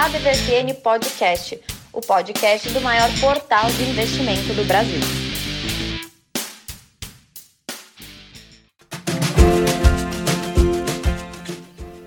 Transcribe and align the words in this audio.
ADVFN 0.00 0.74
Podcast, 0.80 1.60
o 1.92 2.00
podcast 2.00 2.68
do 2.68 2.80
maior 2.80 3.10
portal 3.20 3.68
de 3.68 3.82
investimento 3.82 4.54
do 4.54 4.64
Brasil. 4.64 5.00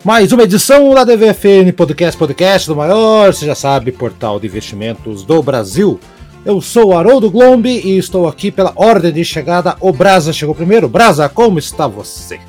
Mais 0.06 0.32
uma 0.32 0.44
edição 0.44 0.94
da 0.94 1.04
DVFN 1.04 1.74
Podcast, 1.76 2.18
podcast 2.18 2.66
do 2.70 2.78
maior, 2.78 3.34
você 3.34 3.46
já 3.46 3.56
sabe, 3.56 3.92
portal 3.92 4.40
de 4.40 4.48
investimentos 4.48 5.26
do 5.26 5.44
Brasil. 5.44 6.00
Eu 6.46 6.62
sou 6.62 6.98
Haroldo 6.98 7.30
Glombi 7.30 7.82
e 7.86 7.98
estou 7.98 8.26
aqui 8.26 8.52
pela 8.52 8.72
ordem 8.78 9.12
de 9.12 9.26
chegada. 9.26 9.76
O 9.82 9.92
Brasa 9.92 10.32
chegou 10.32 10.56
primeiro. 10.56 10.88
Brasa, 10.88 11.28
como 11.28 11.60
está 11.60 11.90
você? 11.90 12.40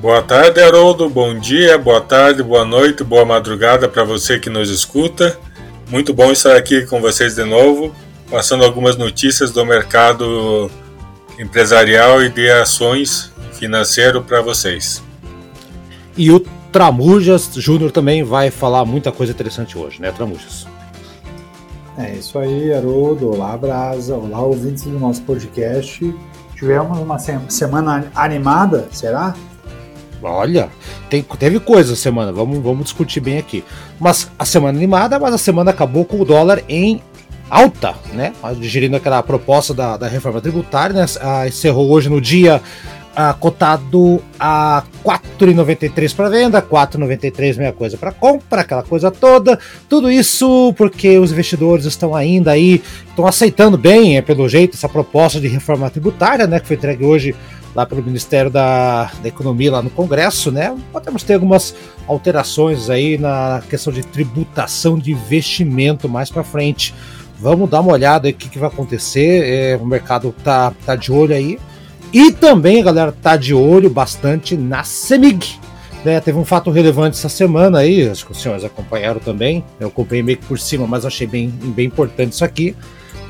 Boa 0.00 0.22
tarde, 0.22 0.60
Haroldo. 0.60 1.10
Bom 1.10 1.36
dia, 1.36 1.76
boa 1.76 2.00
tarde, 2.00 2.40
boa 2.40 2.64
noite, 2.64 3.02
boa 3.02 3.24
madrugada 3.24 3.88
para 3.88 4.04
você 4.04 4.38
que 4.38 4.48
nos 4.48 4.70
escuta. 4.70 5.36
Muito 5.90 6.14
bom 6.14 6.30
estar 6.30 6.54
aqui 6.54 6.86
com 6.86 7.00
vocês 7.00 7.34
de 7.34 7.42
novo, 7.42 7.92
passando 8.30 8.64
algumas 8.64 8.96
notícias 8.96 9.50
do 9.50 9.66
mercado 9.66 10.70
empresarial 11.36 12.22
e 12.22 12.28
de 12.28 12.48
ações 12.48 13.32
financeiro 13.54 14.22
para 14.22 14.40
vocês. 14.40 15.02
E 16.16 16.30
o 16.30 16.38
Tramujas 16.70 17.50
Júnior 17.56 17.90
também 17.90 18.22
vai 18.22 18.52
falar 18.52 18.84
muita 18.84 19.10
coisa 19.10 19.32
interessante 19.32 19.76
hoje, 19.76 20.00
né, 20.00 20.12
Tramujas? 20.12 20.64
É 21.96 22.14
isso 22.14 22.38
aí, 22.38 22.72
Haroldo. 22.72 23.32
Olá, 23.32 23.56
Brasa. 23.56 24.14
Olá, 24.14 24.40
ouvintes 24.42 24.84
do 24.84 24.96
nosso 24.96 25.22
podcast. 25.22 26.14
Tivemos 26.54 26.96
uma 26.98 27.18
semana 27.18 28.12
animada, 28.14 28.86
será? 28.92 29.34
Olha, 30.22 30.68
tem, 31.08 31.22
teve 31.22 31.60
coisa 31.60 31.94
semana, 31.94 32.32
vamos, 32.32 32.58
vamos 32.62 32.84
discutir 32.84 33.20
bem 33.20 33.38
aqui. 33.38 33.64
Mas 34.00 34.30
a 34.38 34.44
semana 34.44 34.76
animada, 34.76 35.18
mas 35.18 35.34
a 35.34 35.38
semana 35.38 35.70
acabou 35.70 36.04
com 36.04 36.20
o 36.20 36.24
dólar 36.24 36.62
em 36.68 37.00
alta, 37.48 37.94
né? 38.12 38.32
Digerindo 38.58 38.96
aquela 38.96 39.22
proposta 39.22 39.72
da, 39.72 39.96
da 39.96 40.08
reforma 40.08 40.40
tributária, 40.40 40.94
né? 40.94 41.06
Ah, 41.20 41.46
encerrou 41.46 41.90
hoje 41.90 42.08
no 42.08 42.20
dia 42.20 42.60
ah, 43.20 43.34
cotado 43.34 44.22
a 44.38 44.84
4,93 45.04 46.14
para 46.14 46.28
venda, 46.28 46.62
4,93 46.62 47.58
meia 47.58 47.72
coisa 47.72 47.96
para 47.96 48.12
compra, 48.12 48.60
aquela 48.60 48.84
coisa 48.84 49.10
toda. 49.10 49.58
Tudo 49.88 50.08
isso 50.08 50.72
porque 50.76 51.18
os 51.18 51.32
investidores 51.32 51.84
estão 51.84 52.14
ainda 52.14 52.52
aí, 52.52 52.80
estão 53.08 53.26
aceitando 53.26 53.76
bem, 53.76 54.16
é, 54.16 54.22
pelo 54.22 54.48
jeito, 54.48 54.76
essa 54.76 54.88
proposta 54.88 55.40
de 55.40 55.48
reforma 55.48 55.90
tributária, 55.90 56.46
né, 56.46 56.60
que 56.60 56.68
foi 56.68 56.76
entregue 56.76 57.04
hoje 57.04 57.34
lá 57.78 57.86
pelo 57.86 58.02
Ministério 58.02 58.50
da, 58.50 59.04
da 59.22 59.28
Economia 59.28 59.70
lá 59.70 59.80
no 59.80 59.88
Congresso, 59.88 60.50
né? 60.50 60.76
Podemos 60.92 61.22
ter 61.22 61.34
algumas 61.34 61.76
alterações 62.08 62.90
aí 62.90 63.16
na 63.16 63.62
questão 63.70 63.92
de 63.92 64.02
tributação 64.02 64.98
de 64.98 65.12
investimento 65.12 66.08
mais 66.08 66.28
para 66.28 66.42
frente. 66.42 66.92
Vamos 67.38 67.70
dar 67.70 67.80
uma 67.80 67.92
olhada 67.92 68.26
aí 68.26 68.32
o 68.32 68.36
que, 68.36 68.48
que 68.48 68.58
vai 68.58 68.68
acontecer. 68.68 69.44
É, 69.44 69.76
o 69.76 69.86
mercado 69.86 70.34
tá, 70.42 70.72
tá 70.84 70.96
de 70.96 71.12
olho 71.12 71.32
aí. 71.32 71.56
E 72.12 72.32
também 72.32 72.80
a 72.80 72.84
galera 72.84 73.12
tá 73.12 73.36
de 73.36 73.54
olho 73.54 73.88
bastante 73.88 74.56
na 74.56 74.82
CEMIG. 74.82 75.60
Né, 76.04 76.18
teve 76.20 76.36
um 76.36 76.44
fato 76.44 76.72
relevante 76.72 77.16
essa 77.16 77.28
semana 77.28 77.78
aí, 77.78 78.08
acho 78.08 78.24
que 78.26 78.32
os 78.32 78.42
senhores 78.42 78.64
acompanharam 78.64 79.20
também. 79.20 79.64
Eu 79.78 79.86
acompanhei 79.86 80.24
meio 80.24 80.38
que 80.38 80.46
por 80.46 80.58
cima, 80.58 80.84
mas 80.84 81.04
achei 81.04 81.28
bem, 81.28 81.48
bem 81.48 81.86
importante 81.86 82.32
isso 82.32 82.44
aqui. 82.44 82.74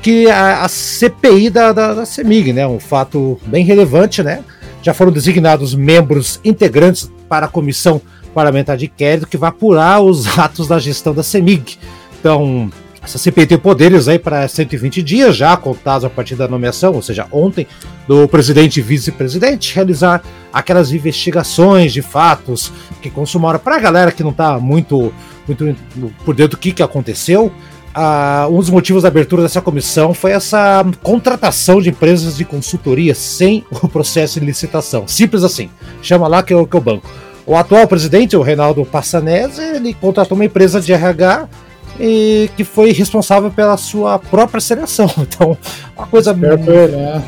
Que 0.01 0.29
a, 0.29 0.63
a 0.63 0.67
CPI 0.67 1.49
da, 1.49 1.73
da, 1.73 1.93
da 1.93 2.05
CEMIG, 2.05 2.53
né? 2.53 2.65
Um 2.65 2.79
fato 2.79 3.39
bem 3.45 3.63
relevante, 3.65 4.23
né? 4.23 4.43
Já 4.81 4.93
foram 4.93 5.11
designados 5.11 5.75
membros 5.75 6.39
integrantes 6.43 7.11
para 7.27 7.45
a 7.45 7.49
comissão 7.49 8.01
parlamentar 8.33 8.77
de 8.77 8.85
inquérito 8.85 9.27
que 9.27 9.37
vai 9.37 9.49
apurar 9.49 10.01
os 10.01 10.25
atos 10.39 10.67
da 10.67 10.79
gestão 10.79 11.13
da 11.13 11.23
CEMIG. 11.23 11.77
Então, 12.19 12.69
essa 13.01 13.17
CPI 13.17 13.47
tem 13.47 13.57
poderes 13.57 14.07
aí 14.07 14.19
para 14.19 14.47
120 14.47 15.01
dias, 15.01 15.35
já 15.35 15.55
contados 15.55 16.03
a 16.03 16.09
partir 16.09 16.35
da 16.35 16.47
nomeação, 16.47 16.93
ou 16.93 17.01
seja, 17.01 17.25
ontem, 17.31 17.65
do 18.07 18.27
presidente 18.27 18.79
e 18.79 18.83
vice-presidente, 18.83 19.73
realizar 19.73 20.21
aquelas 20.51 20.91
investigações 20.91 21.93
de 21.93 22.01
fatos 22.01 22.71
que 23.01 23.09
consumaram. 23.09 23.59
Para 23.59 23.77
a 23.77 23.79
galera 23.79 24.11
que 24.11 24.21
não 24.21 24.31
está 24.31 24.59
muito, 24.59 25.13
muito 25.47 25.75
por 26.25 26.35
dentro 26.35 26.57
do 26.57 26.59
que, 26.59 26.71
que 26.73 26.83
aconteceu, 26.83 27.51
uh, 27.95 28.53
um 28.53 28.57
dos 28.57 28.69
motivos 28.69 29.03
da 29.03 29.09
abertura 29.09 29.43
dessa 29.43 29.61
comissão 29.61 30.13
foi 30.13 30.31
essa 30.31 30.85
contratação 31.01 31.81
de 31.81 31.89
empresas 31.89 32.37
de 32.37 32.45
consultoria 32.45 33.13
sem 33.15 33.65
o 33.81 33.87
processo 33.87 34.39
de 34.39 34.45
licitação. 34.45 35.07
Simples 35.07 35.43
assim. 35.43 35.69
Chama 36.01 36.27
lá 36.27 36.43
que 36.43 36.53
eu, 36.53 36.65
que 36.65 36.75
eu 36.75 36.81
banco. 36.81 37.09
O 37.45 37.55
atual 37.55 37.87
presidente, 37.87 38.37
o 38.37 38.41
Reinaldo 38.41 38.85
Passanese, 38.85 39.61
ele 39.61 39.93
contratou 39.93 40.37
uma 40.37 40.45
empresa 40.45 40.79
de 40.79 40.93
RH 40.93 41.47
e 41.99 42.49
que 42.55 42.63
foi 42.63 42.91
responsável 42.91 43.51
pela 43.51 43.75
sua 43.75 44.19
própria 44.19 44.61
seleção. 44.61 45.09
Então, 45.19 45.57
uma 45.97 46.07
coisa. 46.07 46.31
Esperto, 46.31 46.65
né? 46.95 47.23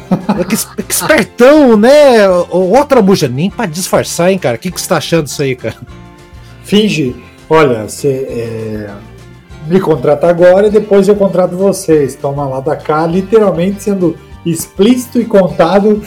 que, 0.48 0.84
que 0.84 0.94
espertão, 0.94 1.76
né? 1.78 2.28
Outra 2.50 3.02
bucha, 3.02 3.28
nem 3.28 3.50
pra 3.50 3.66
disfarçar, 3.66 4.32
hein, 4.32 4.38
cara? 4.38 4.56
O 4.56 4.60
que, 4.60 4.72
que 4.72 4.80
você 4.80 4.88
tá 4.88 4.98
achando 4.98 5.26
disso 5.26 5.42
aí, 5.42 5.56
cara? 5.56 5.76
Finge. 6.64 7.16
Olha, 7.50 7.84
você 7.84 8.08
é, 8.08 8.90
me 9.72 9.80
contrata 9.80 10.28
agora 10.28 10.68
e 10.68 10.70
depois 10.70 11.08
eu 11.08 11.16
contrato 11.16 11.56
vocês. 11.56 12.16
Toma 12.16 12.48
lá 12.48 12.60
da 12.60 12.76
cá, 12.76 13.08
literalmente 13.08 13.84
sendo 13.84 14.16
explícito 14.46 15.20
e 15.20 15.26
contado 15.26 16.02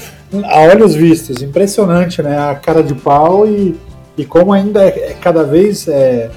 a 0.45 0.61
olhos 0.61 0.95
vistos. 0.95 1.43
Impressionante, 1.43 2.23
né? 2.23 2.39
A 2.39 2.55
cara 2.55 2.83
de 2.83 2.95
pau 2.95 3.47
e, 3.47 3.75
e 4.17 4.25
como 4.25 4.53
ainda 4.53 4.83
é, 4.83 5.11
é 5.11 5.17
cada 5.21 5.43
vez. 5.43 5.89
É, 5.89 6.31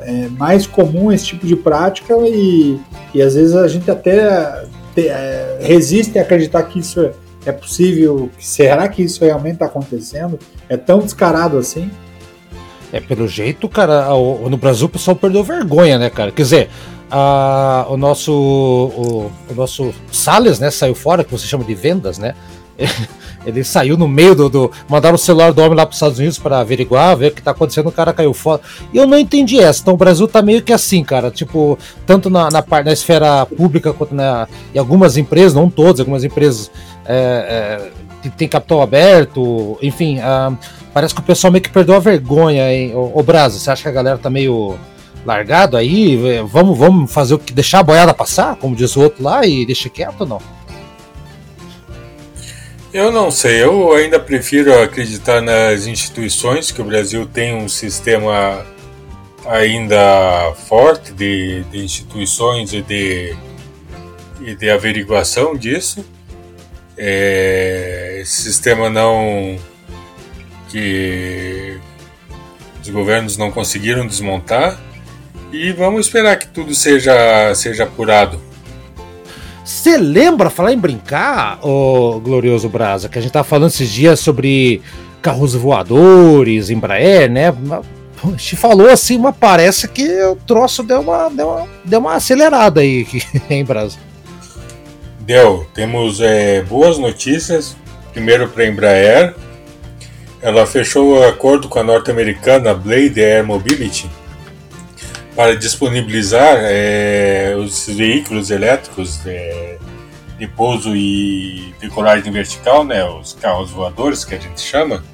é 0.00 0.28
mais 0.28 0.66
comum 0.66 1.12
esse 1.12 1.26
tipo 1.26 1.46
de 1.46 1.56
prática 1.56 2.14
e, 2.26 2.78
e 3.12 3.20
às 3.20 3.34
vezes 3.34 3.54
a 3.54 3.66
gente 3.66 3.90
até 3.90 4.64
te, 4.94 5.08
é, 5.08 5.58
resiste 5.60 6.18
a 6.18 6.22
acreditar 6.22 6.62
que 6.62 6.78
isso 6.78 7.00
é, 7.00 7.12
é 7.44 7.52
possível. 7.52 8.30
Será 8.38 8.88
que 8.88 9.02
isso 9.02 9.24
realmente 9.24 9.54
está 9.54 9.66
acontecendo? 9.66 10.38
É 10.68 10.76
tão 10.76 11.00
descarado 11.00 11.58
assim? 11.58 11.90
É, 12.92 13.00
pelo 13.00 13.28
jeito, 13.28 13.68
cara, 13.68 14.08
no 14.08 14.56
Brasil 14.56 14.86
o 14.86 14.88
pessoal 14.88 15.14
perdeu 15.14 15.44
vergonha, 15.44 15.98
né, 15.98 16.08
cara? 16.08 16.30
Quer 16.32 16.42
dizer, 16.42 16.70
a, 17.10 17.86
o 17.88 17.96
nosso 17.96 18.32
o, 18.32 19.32
o, 19.50 19.54
nosso 19.54 19.94
Salles, 20.10 20.58
né, 20.58 20.70
saiu 20.70 20.94
fora, 20.94 21.24
que 21.24 21.30
você 21.30 21.46
chama 21.46 21.64
de 21.64 21.74
vendas, 21.74 22.18
né? 22.18 22.34
Ele 23.46 23.64
saiu 23.64 23.96
no 23.96 24.06
meio 24.06 24.34
do, 24.34 24.48
do. 24.48 24.72
Mandaram 24.88 25.14
o 25.14 25.18
celular 25.18 25.52
do 25.52 25.62
homem 25.62 25.76
lá 25.76 25.86
para 25.86 25.92
os 25.92 25.96
Estados 25.96 26.18
Unidos 26.18 26.38
para 26.38 26.58
averiguar, 26.58 27.16
ver 27.16 27.28
o 27.28 27.34
que 27.34 27.40
está 27.40 27.52
acontecendo, 27.52 27.88
o 27.88 27.92
cara 27.92 28.12
caiu 28.12 28.34
fora. 28.34 28.60
E 28.92 28.96
eu 28.96 29.06
não 29.06 29.18
entendi 29.18 29.58
essa. 29.58 29.80
Então 29.80 29.94
o 29.94 29.96
Brasil 29.96 30.28
tá 30.28 30.42
meio 30.42 30.60
que 30.60 30.72
assim, 30.72 31.02
cara. 31.02 31.30
Tipo, 31.30 31.78
tanto 32.04 32.28
na, 32.28 32.50
na, 32.50 32.64
na 32.84 32.92
esfera 32.92 33.46
pública 33.46 33.92
quanto 33.92 34.14
na, 34.14 34.46
em 34.74 34.78
algumas 34.78 35.16
empresas, 35.16 35.54
não 35.54 35.70
todas, 35.70 36.00
algumas 36.00 36.24
empresas 36.24 36.70
é, 37.06 37.90
é, 38.24 38.28
tem 38.36 38.48
capital 38.48 38.82
aberto, 38.82 39.78
enfim. 39.80 40.18
Parece 40.92 41.14
que 41.14 41.20
o 41.20 41.24
pessoal 41.24 41.52
meio 41.52 41.62
que 41.62 41.70
perdeu 41.70 41.94
a 41.94 41.98
vergonha, 41.98 42.72
hein? 42.72 42.92
O 42.94 43.22
Brasil, 43.22 43.58
você 43.58 43.70
acha 43.70 43.82
que 43.82 43.88
a 43.88 43.92
galera 43.92 44.18
tá 44.18 44.30
meio 44.30 44.78
largado 45.24 45.76
aí? 45.76 46.40
Vamos, 46.46 46.78
vamos 46.78 47.12
fazer 47.12 47.34
o 47.34 47.38
que? 47.38 47.52
Deixar 47.52 47.80
a 47.80 47.82
boiada 47.82 48.14
passar, 48.14 48.56
como 48.56 48.74
diz 48.74 48.96
o 48.96 49.02
outro 49.02 49.22
lá, 49.22 49.46
e 49.46 49.66
deixa 49.66 49.88
quieto 49.88 50.22
ou 50.22 50.26
não? 50.26 50.42
Eu 52.92 53.12
não 53.12 53.30
sei, 53.30 53.62
eu 53.62 53.92
ainda 53.92 54.18
prefiro 54.18 54.82
acreditar 54.82 55.42
nas 55.42 55.86
instituições, 55.86 56.70
que 56.70 56.80
o 56.80 56.84
Brasil 56.84 57.26
tem 57.26 57.54
um 57.54 57.68
sistema 57.68 58.64
ainda 59.46 60.54
forte 60.66 61.12
de, 61.12 61.64
de 61.64 61.84
instituições 61.84 62.72
e 62.72 62.80
de, 62.80 63.36
e 64.40 64.54
de 64.54 64.70
averiguação 64.70 65.54
disso. 65.54 66.04
É, 66.96 68.18
esse 68.22 68.42
sistema 68.42 68.88
não 68.88 69.58
que 70.68 71.78
os 72.82 72.88
governos 72.88 73.36
não 73.36 73.50
conseguiram 73.50 74.06
desmontar 74.06 74.78
e 75.52 75.72
vamos 75.72 76.06
esperar 76.06 76.36
que 76.38 76.48
tudo 76.48 76.74
seja, 76.74 77.54
seja 77.54 77.84
apurado. 77.84 78.40
Você 79.64 79.98
lembra, 79.98 80.48
falar 80.48 80.72
em 80.72 80.78
brincar, 80.78 81.58
ô 81.62 82.20
glorioso 82.20 82.68
Brasa, 82.68 83.08
que 83.08 83.18
a 83.18 83.22
gente 83.22 83.32
tava 83.32 83.44
falando 83.44 83.70
esses 83.70 83.90
dias 83.90 84.18
sobre 84.20 84.80
carros 85.20 85.54
voadores, 85.54 86.70
Embraer, 86.70 87.30
né? 87.30 87.48
A 87.48 88.30
gente 88.30 88.56
falou 88.56 88.88
assim, 88.88 89.18
mas 89.18 89.36
parece 89.38 89.86
que 89.86 90.22
o 90.24 90.36
troço 90.36 90.82
deu 90.82 91.00
uma, 91.00 91.28
deu 91.28 91.48
uma, 91.48 91.68
deu 91.84 92.00
uma 92.00 92.14
acelerada 92.14 92.80
aí, 92.80 93.06
em 93.48 93.64
Brasa. 93.64 93.98
Deu. 95.20 95.66
Temos 95.74 96.20
é, 96.20 96.62
boas 96.62 96.98
notícias. 96.98 97.76
Primeiro 98.14 98.48
para 98.48 98.64
a 98.64 98.66
Embraer. 98.66 99.34
Ela 100.40 100.66
fechou 100.66 101.18
o 101.18 101.24
acordo 101.24 101.68
com 101.68 101.78
a 101.78 101.82
norte-americana 101.82 102.72
Blade 102.72 103.22
Air 103.22 103.44
Mobility 103.44 104.08
para 105.34 105.56
disponibilizar 105.56 106.58
é, 106.60 107.54
os 107.56 107.86
veículos 107.86 108.50
elétricos 108.50 109.20
é, 109.26 109.76
de 110.38 110.46
pouso 110.46 110.96
e 110.96 111.74
decolagem 111.80 112.32
vertical, 112.32 112.84
né, 112.84 113.04
os 113.04 113.34
carros 113.34 113.70
voadores 113.70 114.24
que 114.24 114.34
a 114.34 114.38
gente 114.38 114.60
chama, 114.60 115.04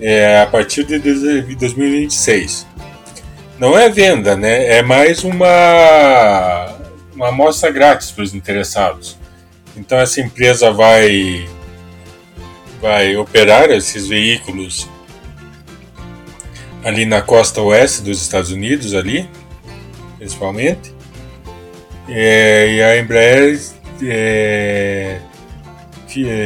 é, 0.00 0.42
a 0.42 0.46
partir 0.46 0.84
de 0.84 0.98
2026. 0.98 2.66
não 3.58 3.78
é 3.78 3.88
venda, 3.90 4.36
né? 4.36 4.78
É 4.78 4.82
mais 4.82 5.24
uma, 5.24 6.76
uma 7.14 7.28
amostra 7.28 7.70
grátis 7.70 8.10
para 8.10 8.24
os 8.24 8.34
interessados. 8.34 9.18
Então 9.76 9.98
essa 9.98 10.20
empresa 10.20 10.70
vai 10.70 11.48
vai 12.80 13.16
operar 13.16 13.70
esses 13.70 14.06
veículos 14.06 14.88
ali 16.84 17.04
na 17.04 17.20
costa 17.20 17.60
oeste 17.60 18.02
dos 18.02 18.22
Estados 18.22 18.50
Unidos 18.50 18.94
ali, 18.94 19.28
principalmente. 20.16 20.94
É, 22.08 22.72
e 22.72 22.82
a 22.82 22.98
Embraer 22.98 23.60
é, 24.02 25.20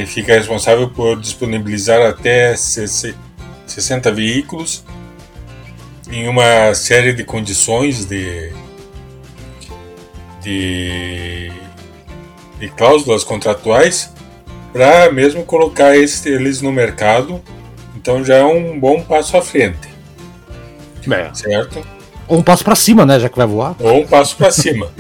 fica 0.07 0.35
responsável 0.35 0.91
por 0.91 1.21
disponibilizar 1.21 2.01
até 2.03 2.57
60 2.57 4.11
veículos 4.11 4.85
em 6.11 6.29
uma 6.29 6.75
série 6.75 7.13
de 7.13 7.25
condições 7.25 8.05
de, 8.05 8.53
de, 10.43 11.53
de 12.59 12.69
cláusulas 12.71 13.23
contratuais 13.23 14.13
para 14.73 15.11
mesmo 15.13 15.45
colocar 15.45 15.95
eles 15.97 16.63
no 16.63 16.73
mercado. 16.73 17.41
Então 17.97 18.25
já 18.25 18.37
é 18.37 18.45
um 18.45 18.79
bom 18.79 19.03
passo 19.03 19.37
à 19.37 19.43
frente. 19.43 19.89
É. 21.11 21.35
Certo? 21.35 21.85
Ou 22.29 22.39
um 22.39 22.43
passo 22.43 22.65
para 22.65 22.75
cima, 22.75 23.05
né? 23.05 23.19
Já 23.19 23.29
que 23.29 23.37
vai 23.37 23.47
voar. 23.47 23.77
Ou 23.79 24.01
um 24.01 24.07
passo 24.07 24.37
para 24.37 24.51
cima. 24.51 24.91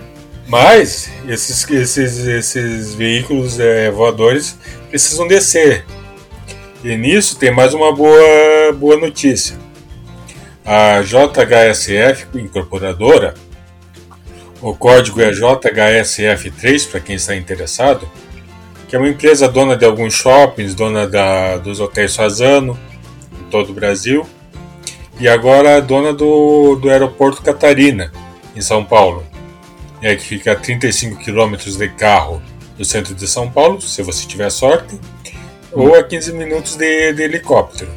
Mas 0.48 1.10
esses, 1.28 1.68
esses, 1.70 2.26
esses 2.26 2.94
veículos 2.94 3.60
é, 3.60 3.90
voadores 3.90 4.58
precisam 4.88 5.28
descer. 5.28 5.84
E 6.82 6.96
nisso 6.96 7.36
tem 7.36 7.52
mais 7.52 7.72
uma 7.72 7.94
boa, 7.94 8.72
boa 8.74 8.96
notícia 8.96 9.56
a 10.72 11.02
JHSF 11.02 12.26
incorporadora, 12.38 13.34
o 14.62 14.72
código 14.72 15.20
é 15.20 15.30
JHSF3 15.32 16.88
para 16.88 17.00
quem 17.00 17.16
está 17.16 17.34
interessado, 17.34 18.08
que 18.90 18.96
é 18.96 18.98
uma 18.98 19.08
empresa 19.08 19.48
dona 19.48 19.76
de 19.76 19.84
alguns 19.84 20.14
shoppings, 20.14 20.74
dona 20.74 21.06
da, 21.06 21.58
dos 21.58 21.78
hotéis 21.78 22.16
Fazano, 22.16 22.76
em 23.40 23.48
todo 23.48 23.70
o 23.70 23.72
Brasil, 23.72 24.26
e 25.20 25.28
agora 25.28 25.80
dona 25.80 26.12
do, 26.12 26.74
do 26.74 26.90
aeroporto 26.90 27.40
Catarina, 27.40 28.12
em 28.56 28.60
São 28.60 28.84
Paulo, 28.84 29.24
é, 30.02 30.16
que 30.16 30.24
fica 30.24 30.52
a 30.52 30.56
35 30.56 31.18
quilômetros 31.18 31.76
de 31.76 31.88
carro 31.88 32.42
do 32.76 32.84
centro 32.84 33.14
de 33.14 33.28
São 33.28 33.48
Paulo, 33.48 33.80
se 33.80 34.02
você 34.02 34.26
tiver 34.26 34.50
sorte, 34.50 34.98
ou 35.70 35.94
a 35.94 36.02
15 36.02 36.32
minutos 36.32 36.74
de, 36.74 37.12
de 37.12 37.22
helicóptero. 37.22 37.92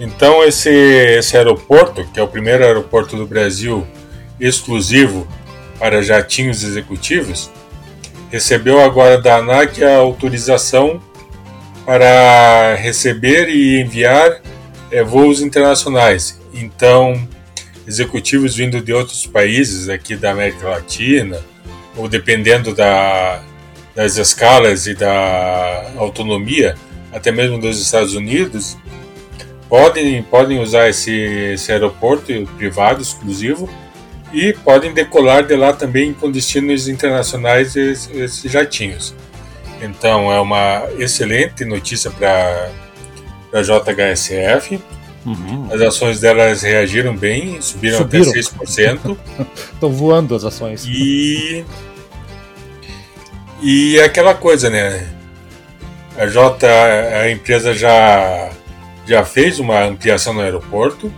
Então 0.00 0.42
esse, 0.42 0.68
esse 0.68 1.36
aeroporto, 1.36 2.04
que 2.12 2.18
é 2.18 2.22
o 2.24 2.26
primeiro 2.26 2.64
aeroporto 2.64 3.16
do 3.16 3.24
Brasil 3.24 3.86
exclusivo 4.40 5.28
para 5.78 6.02
jatinhos 6.02 6.64
executivos, 6.64 7.52
recebeu 8.32 8.80
agora 8.80 9.20
da 9.20 9.36
ANAC 9.36 9.84
a 9.84 9.98
autorização 9.98 10.98
para 11.84 12.74
receber 12.76 13.50
e 13.50 13.78
enviar 13.78 14.40
é, 14.90 15.02
voos 15.02 15.42
internacionais. 15.42 16.40
Então, 16.54 17.28
executivos 17.86 18.56
vindo 18.56 18.80
de 18.80 18.90
outros 18.90 19.26
países 19.26 19.90
aqui 19.90 20.16
da 20.16 20.30
América 20.30 20.66
Latina, 20.66 21.38
ou 21.94 22.08
dependendo 22.08 22.74
da, 22.74 23.42
das 23.94 24.16
escalas 24.16 24.86
e 24.86 24.94
da 24.94 25.92
autonomia, 25.98 26.74
até 27.12 27.30
mesmo 27.30 27.58
dos 27.58 27.78
Estados 27.78 28.14
Unidos, 28.14 28.78
podem, 29.68 30.22
podem 30.22 30.58
usar 30.58 30.88
esse, 30.88 31.12
esse 31.12 31.70
aeroporto 31.70 32.32
privado 32.56 33.02
exclusivo 33.02 33.68
e 34.32 34.52
podem 34.52 34.92
decolar 34.92 35.46
de 35.46 35.54
lá 35.54 35.72
também 35.72 36.12
com 36.12 36.30
destinos 36.30 36.88
internacionais 36.88 37.76
esses 37.76 38.42
jatinhos. 38.50 39.14
Então 39.80 40.32
é 40.32 40.40
uma 40.40 40.84
excelente 40.98 41.64
notícia 41.64 42.10
para 42.10 42.70
a 43.52 43.62
JHSF. 43.62 44.80
Uhum. 45.24 45.68
As 45.72 45.80
ações 45.80 46.20
delas 46.20 46.62
reagiram 46.62 47.16
bem, 47.16 47.60
subiram, 47.60 47.98
subiram. 47.98 48.30
até 48.30 48.40
6%. 48.40 49.16
Estão 49.74 49.90
voando 49.92 50.34
as 50.34 50.44
ações. 50.44 50.84
E 50.86 51.64
e 53.62 54.00
aquela 54.00 54.34
coisa, 54.34 54.68
né? 54.68 55.06
A 56.18 56.26
J, 56.26 56.66
a 56.66 57.30
empresa 57.30 57.72
já 57.72 58.50
já 59.06 59.24
fez 59.24 59.58
uma 59.58 59.84
ampliação 59.84 60.32
no 60.32 60.40
aeroporto. 60.40 61.12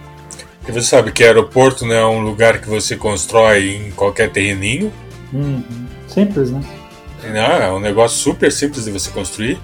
E 0.66 0.72
você 0.72 0.82
sabe 0.82 1.12
que 1.12 1.22
aeroporto 1.22 1.84
não 1.84 1.94
é 1.94 2.06
um 2.06 2.20
lugar 2.20 2.60
que 2.60 2.68
você 2.68 2.96
constrói 2.96 3.76
em 3.76 3.90
qualquer 3.90 4.30
terreninho. 4.30 4.92
Uhum. 5.32 5.62
Simples, 6.08 6.50
né? 6.50 6.62
Não, 7.22 7.62
é 7.62 7.72
um 7.72 7.80
negócio 7.80 8.18
super 8.18 8.50
simples 8.50 8.84
de 8.84 8.90
você 8.90 9.10
construir. 9.10 9.58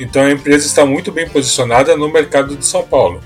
Então 0.00 0.22
a 0.22 0.30
empresa 0.30 0.66
está 0.66 0.86
muito 0.86 1.10
bem 1.10 1.28
posicionada 1.28 1.96
no 1.96 2.10
mercado 2.10 2.56
de 2.56 2.64
São 2.64 2.82
Paulo. 2.82 3.20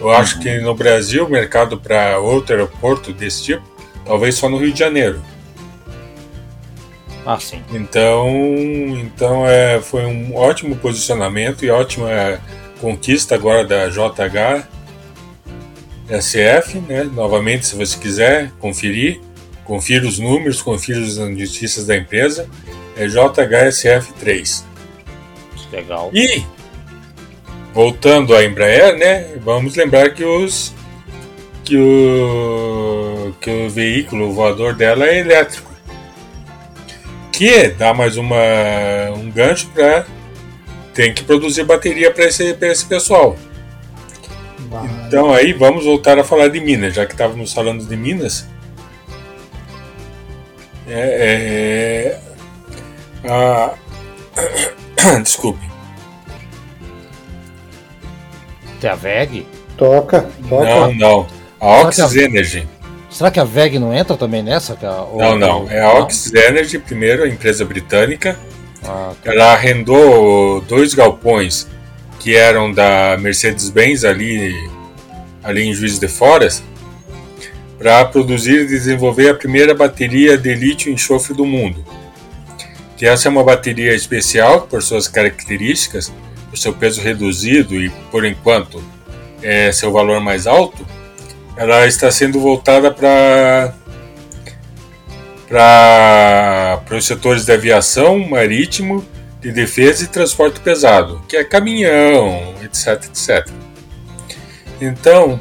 Eu 0.00 0.10
acho 0.10 0.36
uhum. 0.36 0.42
que 0.42 0.58
no 0.58 0.74
Brasil, 0.74 1.24
o 1.24 1.30
mercado 1.30 1.78
para 1.78 2.18
outro 2.18 2.54
aeroporto 2.54 3.12
desse 3.12 3.44
tipo, 3.44 3.62
talvez 4.04 4.34
só 4.34 4.48
no 4.48 4.58
Rio 4.58 4.72
de 4.72 4.78
Janeiro. 4.78 5.22
Ah, 7.24 7.40
sim. 7.40 7.60
Então, 7.72 8.28
então 9.00 9.46
é, 9.46 9.80
foi 9.80 10.04
um 10.04 10.36
ótimo 10.36 10.76
posicionamento 10.76 11.64
e 11.64 11.70
ótima 11.70 12.40
conquista 12.80 13.34
agora 13.34 13.64
da 13.64 13.90
JHSF, 16.08 16.78
né? 16.80 17.04
Novamente, 17.04 17.66
se 17.66 17.76
você 17.76 17.98
quiser 17.98 18.52
conferir, 18.58 19.20
confira 19.64 20.06
os 20.06 20.18
números, 20.18 20.62
confira 20.62 21.00
as 21.00 21.16
notícias 21.16 21.86
da 21.86 21.96
empresa, 21.96 22.48
é 22.96 23.06
JHSF3. 23.06 24.64
Legal. 25.72 26.10
E 26.14 26.44
voltando 27.74 28.34
à 28.34 28.44
Embraer, 28.44 28.96
né? 28.96 29.36
Vamos 29.42 29.74
lembrar 29.74 30.10
que 30.14 30.24
os 30.24 30.72
que 31.64 31.76
o 31.76 33.34
que 33.40 33.50
o 33.50 33.68
veículo 33.68 34.32
voador 34.32 34.74
dela 34.74 35.06
é 35.06 35.18
elétrico, 35.18 35.70
que 37.32 37.68
dá 37.70 37.92
mais 37.92 38.16
uma 38.16 38.36
um 39.16 39.30
gancho 39.30 39.66
para 39.74 40.06
tem 40.94 41.12
que 41.12 41.24
produzir 41.24 41.64
bateria 41.64 42.10
para 42.10 42.24
esse, 42.24 42.56
esse 42.58 42.86
pessoal. 42.86 43.36
Então 45.06 45.32
aí 45.32 45.52
vamos 45.52 45.84
voltar 45.84 46.18
a 46.18 46.24
falar 46.24 46.48
de 46.48 46.60
Minas, 46.60 46.94
já 46.94 47.06
que 47.06 47.12
estávamos 47.12 47.52
falando 47.52 47.84
de 47.84 47.96
Minas. 47.96 48.46
É, 50.88 52.18
é, 53.24 53.28
a... 53.28 53.74
Desculpe. 55.22 55.66
Tem 58.80 58.90
a 58.90 58.94
VEG? 58.94 59.46
Toca, 59.76 60.28
toca. 60.48 60.64
Não, 60.64 60.94
não. 60.94 61.26
A 61.60 61.80
Oxys 61.80 62.14
Energy. 62.14 62.68
Será 63.10 63.30
que 63.30 63.40
a 63.40 63.44
VEG 63.44 63.78
não 63.78 63.94
entra 63.94 64.16
também 64.16 64.42
nessa? 64.42 64.76
Ou... 65.10 65.18
Não, 65.18 65.38
não. 65.38 65.70
É 65.70 65.80
a 65.80 65.94
Oxys 65.94 66.34
Energy, 66.34 66.78
primeiro, 66.78 67.24
a 67.24 67.28
empresa 67.28 67.64
britânica 67.64 68.38
ah, 68.88 69.12
tá. 69.22 69.32
Ela 69.32 69.52
arrendou 69.52 70.60
dois 70.62 70.94
galpões 70.94 71.66
que 72.20 72.34
eram 72.34 72.72
da 72.72 73.16
Mercedes-Benz 73.18 74.04
ali, 74.04 74.52
ali 75.46 75.62
em 75.62 75.72
Juiz 75.72 75.98
de 75.98 76.08
Fora 76.08 76.48
para 77.78 78.04
produzir 78.06 78.62
e 78.62 78.66
desenvolver 78.66 79.30
a 79.30 79.34
primeira 79.34 79.74
bateria 79.74 80.36
de 80.36 80.54
lítio 80.54 80.92
enxofre 80.92 81.34
do 81.34 81.44
mundo. 81.44 81.84
Que 82.96 83.06
essa 83.06 83.28
é 83.28 83.30
uma 83.30 83.44
bateria 83.44 83.94
especial 83.94 84.62
por 84.62 84.82
suas 84.82 85.06
características, 85.06 86.12
por 86.50 86.58
seu 86.58 86.72
peso 86.72 87.00
reduzido 87.00 87.80
e, 87.80 87.90
por 88.10 88.24
enquanto, 88.24 88.82
é 89.42 89.70
seu 89.70 89.92
valor 89.92 90.20
mais 90.20 90.46
alto. 90.46 90.84
Ela 91.56 91.86
está 91.86 92.10
sendo 92.10 92.40
voltada 92.40 92.90
para 92.90 93.74
para 95.48 96.96
os 96.96 97.06
setores 97.06 97.44
de 97.44 97.52
aviação, 97.52 98.18
marítimo, 98.18 99.06
de 99.40 99.52
defesa 99.52 100.02
e 100.02 100.08
transporte 100.08 100.58
pesado, 100.58 101.22
que 101.28 101.36
é 101.36 101.44
caminhão, 101.44 102.52
etc, 102.64 103.04
etc. 103.04 103.65
Então, 104.80 105.40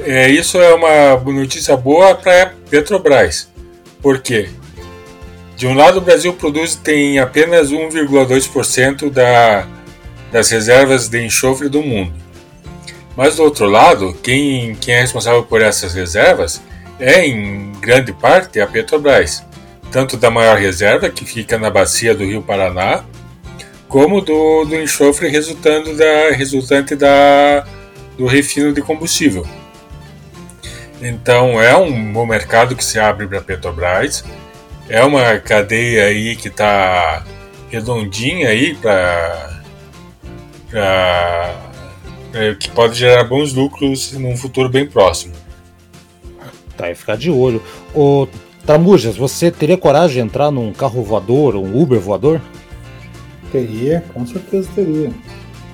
é, 0.00 0.28
isso 0.28 0.58
é 0.58 0.74
uma 0.74 1.16
notícia 1.32 1.76
boa 1.76 2.14
para 2.14 2.52
Petrobras. 2.70 3.48
Por 4.00 4.20
quê? 4.20 4.48
De 5.56 5.66
um 5.66 5.74
lado, 5.74 5.98
o 5.98 6.02
Brasil 6.02 6.32
produz 6.34 6.74
tem 6.74 7.18
apenas 7.18 7.70
1,2% 7.72 9.10
da, 9.10 9.66
das 10.30 10.50
reservas 10.50 11.08
de 11.08 11.24
enxofre 11.24 11.68
do 11.68 11.82
mundo. 11.82 12.12
Mas 13.16 13.36
do 13.36 13.42
outro 13.42 13.66
lado, 13.66 14.14
quem, 14.22 14.74
quem 14.74 14.94
é 14.94 15.00
responsável 15.00 15.42
por 15.42 15.62
essas 15.62 15.94
reservas 15.94 16.60
é, 17.00 17.26
em 17.26 17.72
grande 17.80 18.12
parte, 18.12 18.60
a 18.60 18.66
Petrobras 18.66 19.46
tanto 19.90 20.16
da 20.16 20.30
maior 20.30 20.58
reserva, 20.58 21.08
que 21.08 21.24
fica 21.24 21.58
na 21.58 21.70
bacia 21.70 22.14
do 22.14 22.24
Rio 22.24 22.42
Paraná, 22.42 23.04
como 23.88 24.20
do, 24.20 24.64
do 24.64 24.76
enxofre 24.76 25.28
resultando 25.28 25.96
da, 25.96 26.30
resultante 26.32 26.94
da, 26.94 27.66
do 28.16 28.26
refino 28.26 28.72
de 28.72 28.82
combustível. 28.82 29.46
Então 31.00 31.60
é 31.60 31.76
um 31.76 32.12
bom 32.12 32.24
mercado 32.24 32.74
que 32.74 32.84
se 32.84 32.98
abre 32.98 33.26
para 33.26 33.38
a 33.38 33.42
Petrobras. 33.42 34.24
É 34.88 35.04
uma 35.04 35.38
cadeia 35.38 36.04
aí 36.06 36.36
que 36.36 36.48
está 36.48 37.24
redondinha 37.70 38.48
aí 38.48 38.74
para 38.74 39.60
que 42.58 42.70
pode 42.70 42.98
gerar 42.98 43.24
bons 43.24 43.52
lucros 43.52 44.12
num 44.12 44.36
futuro 44.36 44.68
bem 44.68 44.86
próximo. 44.86 45.34
Tá, 46.76 46.90
e 46.90 46.94
ficar 46.94 47.16
de 47.16 47.30
olho. 47.30 47.62
O 47.94 48.28
Tramujas, 48.64 49.16
você 49.16 49.50
teria 49.50 49.78
coragem 49.78 50.16
de 50.16 50.28
entrar 50.28 50.50
num 50.50 50.72
carro 50.72 51.02
voador, 51.02 51.56
um 51.56 51.80
Uber 51.80 51.98
voador? 51.98 52.40
Teria, 53.50 54.04
com 54.12 54.26
certeza 54.26 54.68
teria. 54.74 55.10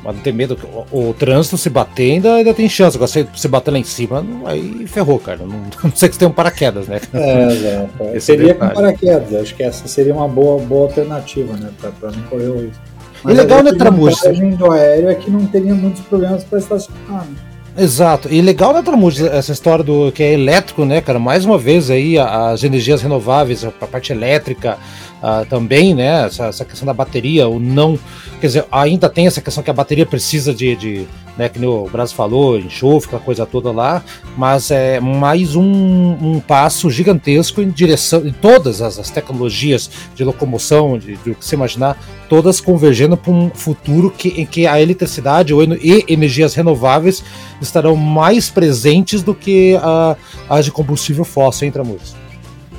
Mas 0.04 0.16
não 0.16 0.22
tem 0.22 0.32
medo 0.32 0.56
que 0.56 0.66
o, 0.66 1.10
o, 1.10 1.14
trânsito 1.14 1.56
se 1.56 1.70
bater 1.70 2.12
ainda, 2.12 2.34
ainda 2.34 2.52
tem 2.52 2.68
chance. 2.68 2.96
Agora 2.96 3.08
se 3.08 3.22
você 3.22 3.46
bater 3.46 3.70
lá 3.70 3.78
em 3.78 3.84
cima, 3.84 4.24
aí 4.44 4.86
ferrou, 4.86 5.18
cara. 5.18 5.38
Não, 5.38 5.62
não 5.84 5.92
sei 5.94 6.08
que 6.08 6.14
você 6.14 6.18
tem 6.18 6.28
um 6.28 6.32
paraquedas, 6.32 6.88
né? 6.88 7.00
É, 7.12 7.52
exato. 7.52 7.90
É. 8.00 8.20
Seria 8.20 8.54
com 8.54 8.68
paraquedas. 8.68 9.34
Acho 9.34 9.54
que 9.54 9.62
essa 9.62 9.86
seria 9.86 10.12
uma 10.12 10.28
boa, 10.28 10.60
boa 10.60 10.86
alternativa, 10.88 11.56
né? 11.56 11.70
Pra, 11.80 11.90
pra 11.90 12.10
não 12.10 12.22
correr 12.24 12.48
o 12.48 12.60
risco. 12.62 12.82
Mas 13.22 13.34
e 13.34 13.38
legal, 13.38 13.62
né, 13.62 13.72
Tramujas? 13.72 14.26
A 14.26 14.32
do 14.32 14.72
aéreo 14.72 15.08
é 15.08 15.14
que 15.14 15.30
não 15.30 15.46
teria 15.46 15.74
muitos 15.74 16.02
problemas 16.02 16.42
para 16.42 16.58
estacionar, 16.58 17.24
né? 17.24 17.51
Exato. 17.76 18.28
E 18.30 18.40
legal, 18.42 18.74
né, 18.74 18.82
Tramujas, 18.82 19.32
essa 19.32 19.52
história 19.52 19.82
do 19.82 20.12
que 20.12 20.22
é 20.22 20.34
elétrico, 20.34 20.84
né, 20.84 21.00
cara? 21.00 21.18
Mais 21.18 21.44
uma 21.44 21.56
vez 21.56 21.90
aí 21.90 22.18
as 22.18 22.62
energias 22.62 23.00
renováveis, 23.00 23.64
a 23.64 23.70
parte 23.70 24.12
elétrica, 24.12 24.78
uh, 25.22 25.46
também, 25.46 25.94
né? 25.94 26.26
Essa, 26.26 26.46
essa, 26.46 26.64
questão 26.64 26.84
da 26.84 26.92
bateria, 26.92 27.48
o 27.48 27.58
não. 27.58 27.98
Quer 28.40 28.46
dizer, 28.46 28.64
ainda 28.70 29.08
tem 29.08 29.26
essa 29.26 29.40
questão 29.40 29.62
que 29.62 29.70
a 29.70 29.74
bateria 29.74 30.04
precisa 30.04 30.52
de, 30.52 30.76
de 30.76 31.06
né, 31.36 31.48
que 31.48 31.64
o 31.64 31.86
Brasil 31.86 32.16
falou, 32.16 32.58
enxofre, 32.58 33.08
aquela 33.08 33.22
coisa 33.22 33.46
toda 33.46 33.70
lá, 33.70 34.02
mas 34.36 34.70
é 34.70 35.00
mais 35.00 35.56
um, 35.56 35.62
um 35.62 36.40
passo 36.40 36.90
gigantesco 36.90 37.60
em 37.62 37.70
direção, 37.70 38.26
em 38.26 38.32
todas 38.32 38.82
as, 38.82 38.98
as 38.98 39.10
tecnologias 39.10 39.90
de 40.14 40.24
locomoção, 40.24 40.98
de, 40.98 41.16
de, 41.16 41.30
o 41.30 41.34
que 41.34 41.44
você 41.44 41.54
imaginar, 41.54 41.98
todas 42.28 42.60
convergendo 42.60 43.16
para 43.16 43.32
um 43.32 43.50
futuro 43.50 44.10
que, 44.10 44.28
em 44.40 44.46
que 44.46 44.66
a 44.66 44.80
eletricidade 44.80 45.54
ou, 45.54 45.62
e 45.62 46.04
energias 46.08 46.54
renováveis 46.54 47.22
estarão 47.60 47.96
mais 47.96 48.50
presentes 48.50 49.22
do 49.22 49.34
que 49.34 49.76
a, 49.82 50.16
as 50.48 50.64
de 50.64 50.70
combustível 50.70 51.24
fóssil, 51.24 51.66
hein, 51.66 51.72
Tramujas? 51.72 52.22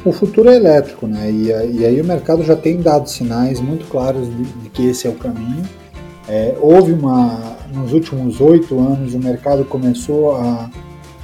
o 0.05 0.11
futuro 0.11 0.49
é 0.49 0.55
elétrico, 0.55 1.07
né? 1.07 1.31
E, 1.31 1.47
e, 1.47 1.85
aí 1.85 2.01
o 2.01 2.03
mercado 2.03 2.43
já 2.43 2.55
tem 2.55 2.81
dado 2.81 3.09
sinais 3.09 3.61
muito 3.61 3.85
claros 3.85 4.27
de, 4.27 4.43
de 4.43 4.69
que 4.69 4.85
esse 4.87 5.07
é 5.07 5.09
o 5.09 5.13
caminho. 5.13 5.63
É, 6.27 6.55
houve 6.59 6.91
uma, 6.91 7.57
nos 7.73 7.93
últimos 7.93 8.39
oito 8.39 8.79
anos, 8.79 9.13
o 9.13 9.19
mercado 9.19 9.65
começou 9.65 10.35
a, 10.35 10.69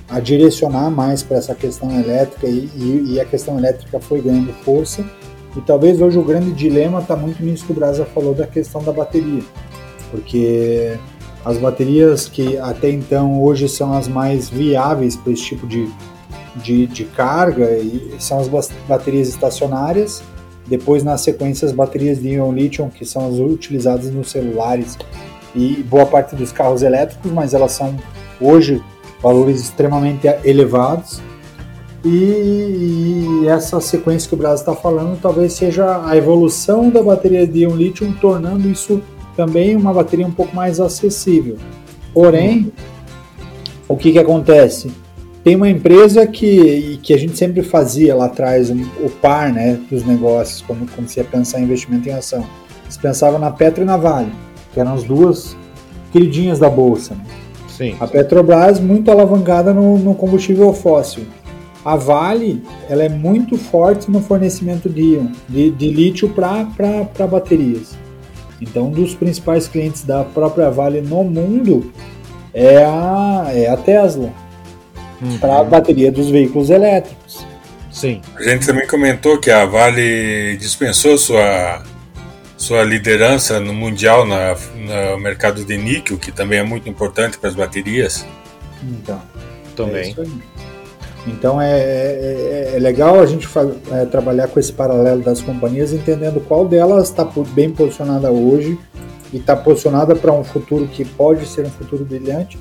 a 0.10 0.20
direcionar 0.20 0.90
mais 0.90 1.22
para 1.22 1.38
essa 1.38 1.54
questão 1.54 1.92
elétrica 1.92 2.48
e, 2.48 2.70
e, 2.76 3.14
e, 3.14 3.20
a 3.20 3.26
questão 3.26 3.58
elétrica 3.58 4.00
foi 4.00 4.22
ganhando 4.22 4.52
força. 4.64 5.06
E 5.56 5.62
talvez 5.62 6.02
hoje 6.02 6.18
o 6.18 6.24
grande 6.24 6.52
dilema 6.52 7.00
está 7.00 7.16
muito 7.16 7.44
nisso 7.44 7.66
que 7.66 7.72
o 7.72 7.76
Brasa 7.76 8.06
falou 8.06 8.34
da 8.34 8.46
questão 8.46 8.84
da 8.84 8.92
bateria, 8.92 9.44
porque 10.12 10.98
as 11.44 11.58
baterias 11.58 12.28
que 12.28 12.58
até 12.58 12.90
então 12.92 13.42
hoje 13.42 13.68
são 13.68 13.94
as 13.94 14.08
mais 14.08 14.50
viáveis 14.50 15.16
para 15.16 15.34
esse 15.34 15.44
tipo 15.44 15.66
de 15.66 15.90
de, 16.56 16.88
de 16.88 17.06
carga 17.06 17.68
são 18.20 18.40
as 18.40 18.48
baterias 18.88 19.28
estacionárias. 19.30 20.22
Depois, 20.68 21.04
na 21.04 21.18
sequência, 21.18 21.66
as 21.66 21.72
baterias 21.72 22.22
de 22.22 22.30
íon 22.30 22.52
lítio, 22.54 22.90
que 22.90 23.06
são 23.06 23.28
as 23.28 23.40
utilizadas 23.40 24.12
nos 24.12 24.30
celulares 24.30 24.98
e 25.56 25.84
boa 25.84 26.06
parte 26.06 26.36
dos 26.36 26.52
carros 26.52 26.84
elétricos, 26.84 27.32
mas 27.32 27.54
elas 27.54 27.72
são 27.72 27.96
hoje 28.40 28.82
valores 29.22 29.62
extremamente 29.62 30.28
elevados. 30.44 31.22
E, 32.04 33.42
e 33.44 33.48
essa 33.48 33.82
sequência 33.82 34.30
que 34.30 34.36
o 34.36 34.38
Brasil 34.38 34.60
está 34.60 34.74
falando 34.74 35.20
talvez 35.22 35.52
seja 35.54 36.06
a 36.06 36.16
evolução 36.16 36.90
da 36.90 37.04
bateria 37.04 37.46
de 37.46 37.60
íon 37.60 37.76
lítio, 37.76 38.12
tornando 38.22 38.70
isso 38.70 39.02
também 39.36 39.76
uma 39.76 39.94
bateria 39.94 40.26
um 40.26 40.32
pouco 40.32 40.56
mais 40.56 40.80
acessível. 40.80 41.58
Porém, 42.14 42.72
o 43.88 43.98
que, 43.98 44.12
que 44.12 44.20
acontece? 44.20 44.92
Tem 45.44 45.56
uma 45.56 45.70
empresa 45.70 46.28
que, 46.28 47.00
que 47.02 47.14
a 47.14 47.18
gente 47.18 47.38
sempre 47.38 47.64
fazia 47.64 48.16
lá 48.16 48.26
atrás, 48.26 48.70
um, 48.70 48.82
o 49.02 49.10
par 49.10 49.52
né, 49.52 49.80
dos 49.90 50.06
negócios, 50.06 50.62
quando, 50.62 50.90
quando 50.94 51.08
você 51.08 51.22
ia 51.22 51.26
pensar 51.26 51.60
em 51.60 51.64
investimento 51.64 52.08
em 52.08 52.14
ação. 52.14 52.46
Você 52.88 53.00
pensava 53.00 53.40
na 53.40 53.52
Petro 53.52 53.84
e 53.84 53.86
na 53.86 53.96
Vale, 53.96 54.32
que 54.74 54.80
eram 54.80 54.94
as 54.94 55.04
duas 55.04 55.56
queridinhas 56.12 56.60
da 56.60 56.70
Bolsa. 56.70 57.16
Né? 57.16 57.26
Sim. 57.68 57.96
A 58.00 58.08
Petrobras 58.08 58.80
muito 58.80 59.10
alavancada 59.10 59.74
no, 59.74 59.98
no 59.98 60.14
combustível 60.14 60.74
fóssil. 60.74 61.26
A 61.84 61.96
Vale 61.96 62.62
ela 62.90 63.04
é 63.04 63.10
muito 63.10 63.58
forte 63.58 64.12
no 64.12 64.20
fornecimento 64.22 64.90
de, 64.90 65.20
de, 65.48 65.72
de 65.72 65.90
lítio 65.90 66.30
para 66.30 67.28
baterias. 67.28 67.98
Então, 68.62 68.88
um 68.88 68.92
dos 68.92 69.16
principais 69.16 69.68
clientes 69.68 70.04
da 70.04 70.24
própria 70.24 70.70
Vale 70.70 71.02
no 71.02 71.24
mundo 71.24 71.94
é 72.54 72.84
a, 72.84 73.48
é 73.54 73.70
a 73.70 73.78
Tesla 73.78 74.34
uhum. 75.22 75.38
para 75.38 75.60
a 75.60 75.64
bateria 75.64 76.12
dos 76.12 76.30
veículos 76.30 76.70
elétricos. 76.70 77.46
Sim. 77.90 78.22
A 78.36 78.44
gente 78.44 78.66
também 78.66 78.86
comentou 78.86 79.38
que 79.40 79.50
a 79.50 79.66
Vale 79.66 80.58
dispensou 80.58 81.18
sua, 81.18 81.84
sua 82.60 82.84
liderança 82.84 83.58
no 83.58 83.74
mundial 83.74 84.26
na, 84.26 84.54
no 85.14 85.18
mercado 85.18 85.64
de 85.64 85.78
níquel, 85.78 86.18
que 86.18 86.30
também 86.30 86.60
é 86.60 86.64
muito 86.64 86.90
importante 86.90 87.38
para 87.38 87.50
as 87.50 87.56
baterias. 87.56 88.26
Então, 88.84 89.22
também. 89.78 90.14
É 90.18 90.26
então 91.26 91.62
é, 91.62 91.72
é, 91.72 92.72
é, 92.76 92.80
legal 92.80 93.22
a 93.22 93.26
gente 93.26 93.48
é, 93.92 94.06
trabalhar 94.06 94.50
com 94.50 94.60
esse 94.60 94.74
paralelo 94.74 95.22
das 95.22 95.42
companhias, 95.42 95.94
entendendo 95.94 96.42
qual 96.42 96.68
delas 96.68 97.08
está 97.08 97.26
bem 97.54 97.72
posicionada 97.72 98.30
hoje 98.30 98.78
e 99.32 99.38
está 99.38 99.56
posicionada 99.56 100.14
para 100.14 100.34
um 100.34 100.44
futuro 100.44 100.86
que 100.86 101.06
pode 101.06 101.46
ser 101.46 101.66
um 101.66 101.70
futuro 101.70 102.04
brilhante 102.04 102.60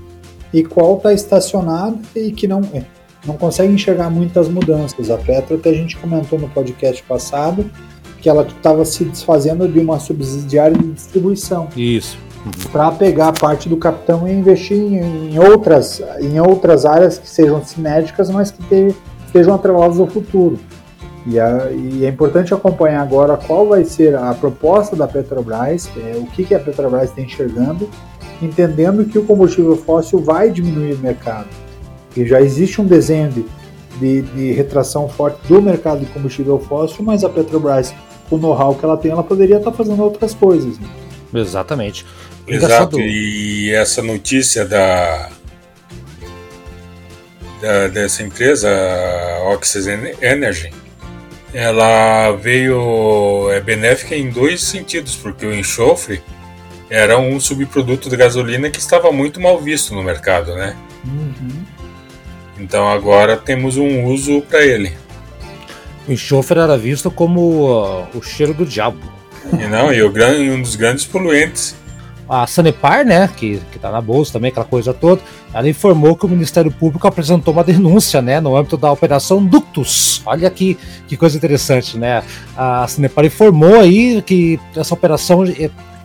e 0.53 0.63
qual 0.63 0.97
está 0.97 1.13
estacionado 1.13 1.99
e 2.15 2.31
que 2.31 2.47
não, 2.47 2.61
é, 2.73 2.85
não 3.27 3.37
consegue 3.37 3.73
enxergar 3.73 4.11
muitas 4.11 4.49
mudanças. 4.49 5.11
A 5.11 5.19
Petro, 5.19 5.57
até 5.57 5.71
a 5.71 5.75
gente 5.75 5.97
comentou 5.97 6.39
no 6.39 6.49
podcast 6.49 7.03
passado, 7.03 7.69
que 8.21 8.29
ela 8.29 8.43
estava 8.43 8.85
se 8.85 9.05
desfazendo 9.05 9.69
de 9.69 9.79
uma 9.79 9.99
subsidiária 9.99 10.77
de 10.77 10.89
distribuição. 10.93 11.69
Isso. 11.77 12.19
Uhum. 12.45 12.71
Para 12.71 12.91
pegar 12.93 13.33
parte 13.33 13.69
do 13.69 13.77
capitão 13.77 14.27
e 14.27 14.33
investir 14.33 14.77
em, 14.77 15.39
outras, 15.39 16.03
em 16.21 16.41
outras 16.41 16.85
áreas 16.85 17.19
que 17.19 17.29
sejam 17.29 17.65
sinérgicas, 17.65 18.31
mas 18.31 18.51
que 18.51 18.63
te, 18.65 18.95
estejam 19.27 19.55
atreladas 19.55 19.99
ao 19.99 20.07
futuro. 20.07 20.59
E, 21.27 21.39
a, 21.39 21.71
e, 21.71 22.05
é 22.07 22.09
importante 22.09 22.55
acompanhar 22.55 23.03
agora 23.03 23.37
qual 23.37 23.69
vai 23.69 23.85
ser 23.85 24.17
a 24.17 24.33
proposta 24.35 24.97
da 24.97 25.07
Petrobras, 25.07 25.91
é, 25.97 26.17
o 26.17 26.27
que, 26.27 26.45
que 26.45 26.55
a 26.55 26.61
Petrobras 26.61 27.11
está 27.11 27.21
enxergando 27.21 27.89
entendendo 28.43 29.05
que 29.05 29.19
o 29.19 29.25
combustível 29.25 29.77
fóssil 29.77 30.21
vai 30.21 30.51
diminuir 30.51 30.95
o 30.95 30.99
mercado. 30.99 31.49
E 32.17 32.27
já 32.27 32.41
existe 32.41 32.81
um 32.81 32.85
desenho 32.85 33.31
de, 33.31 33.45
de, 34.01 34.23
de 34.23 34.53
retração 34.53 35.09
forte 35.09 35.39
do 35.47 35.61
mercado 35.61 36.01
de 36.01 36.07
combustível 36.07 36.59
fóssil, 36.59 37.05
mas 37.05 37.25
a 37.25 37.29
Petrobras, 37.29 37.95
com 38.29 38.37
o 38.37 38.39
know-how 38.39 38.75
que 38.75 38.85
ela 38.85 38.97
tem, 38.97 39.11
ela 39.11 39.23
poderia 39.23 39.59
estar 39.59 39.73
fazendo 39.73 40.03
outras 40.03 40.35
coisas. 40.35 40.79
Né? 40.79 40.89
Exatamente. 41.35 42.07
Exato, 42.47 42.99
e 42.99 43.71
essa 43.75 44.01
notícia 44.03 44.65
da, 44.65 45.29
da, 47.61 47.89
dessa 47.89 48.23
empresa, 48.23 48.71
Oxys 49.53 49.87
Energy, 49.87 50.73
ela 51.53 52.33
veio 52.33 53.51
é 53.51 53.61
benéfica 53.61 54.15
em 54.17 54.31
dois 54.31 54.63
sentidos, 54.63 55.15
porque 55.15 55.45
o 55.45 55.55
enxofre 55.55 56.23
era 56.91 57.19
um 57.19 57.39
subproduto 57.39 58.09
da 58.09 58.17
gasolina 58.17 58.71
que 58.71 58.79
estava 58.79 59.13
muito 59.13 59.41
mal 59.41 59.61
visto 59.61 59.95
no 59.95 60.03
mercado, 60.03 60.55
né? 60.55 60.75
Uhum. 61.05 61.58
Então 62.59 62.89
agora 62.89 63.37
temos 63.37 63.77
um 63.77 64.05
uso 64.05 64.41
para 64.43 64.65
ele. 64.65 64.93
O 66.07 66.13
enxofre 66.13 66.59
era 66.59 66.77
visto 66.77 67.11
como 67.11 67.71
uh, 67.71 68.07
o 68.15 68.23
cheiro 68.23 68.55
do 68.55 68.65
diabo. 68.65 68.99
E 69.53 69.67
não, 69.67 69.93
e 69.93 70.03
o 70.03 70.11
grande, 70.11 70.51
um 70.51 70.61
dos 70.61 70.75
grandes 70.75 71.05
poluentes. 71.05 71.77
A 72.29 72.47
Sanepar, 72.47 73.07
né, 73.07 73.29
que, 73.35 73.59
que 73.73 73.79
tá 73.79 73.91
na 73.91 74.03
bolsa 74.03 74.35
também, 74.35 74.51
aquela 74.51 74.67
coisa 74.67 74.93
toda, 74.93 75.23
ela 75.55 75.67
informou 75.67 76.15
que 76.15 76.27
o 76.27 76.29
Ministério 76.29 76.71
Público 76.71 77.09
apresentou 77.09 77.55
uma 77.55 77.65
denúncia, 77.65 78.21
né, 78.21 78.39
no 78.39 78.55
âmbito 78.55 78.77
da 78.77 78.93
Operação 78.93 79.43
Ductus. 79.43 80.21
Olha 80.27 80.51
que, 80.51 80.77
que 81.07 81.17
coisa 81.17 81.39
interessante, 81.39 81.97
né? 81.97 82.23
A 82.55 82.87
Sanepar 82.87 83.25
informou 83.25 83.81
aí 83.81 84.21
que 84.21 84.61
essa 84.77 84.93
operação 84.93 85.43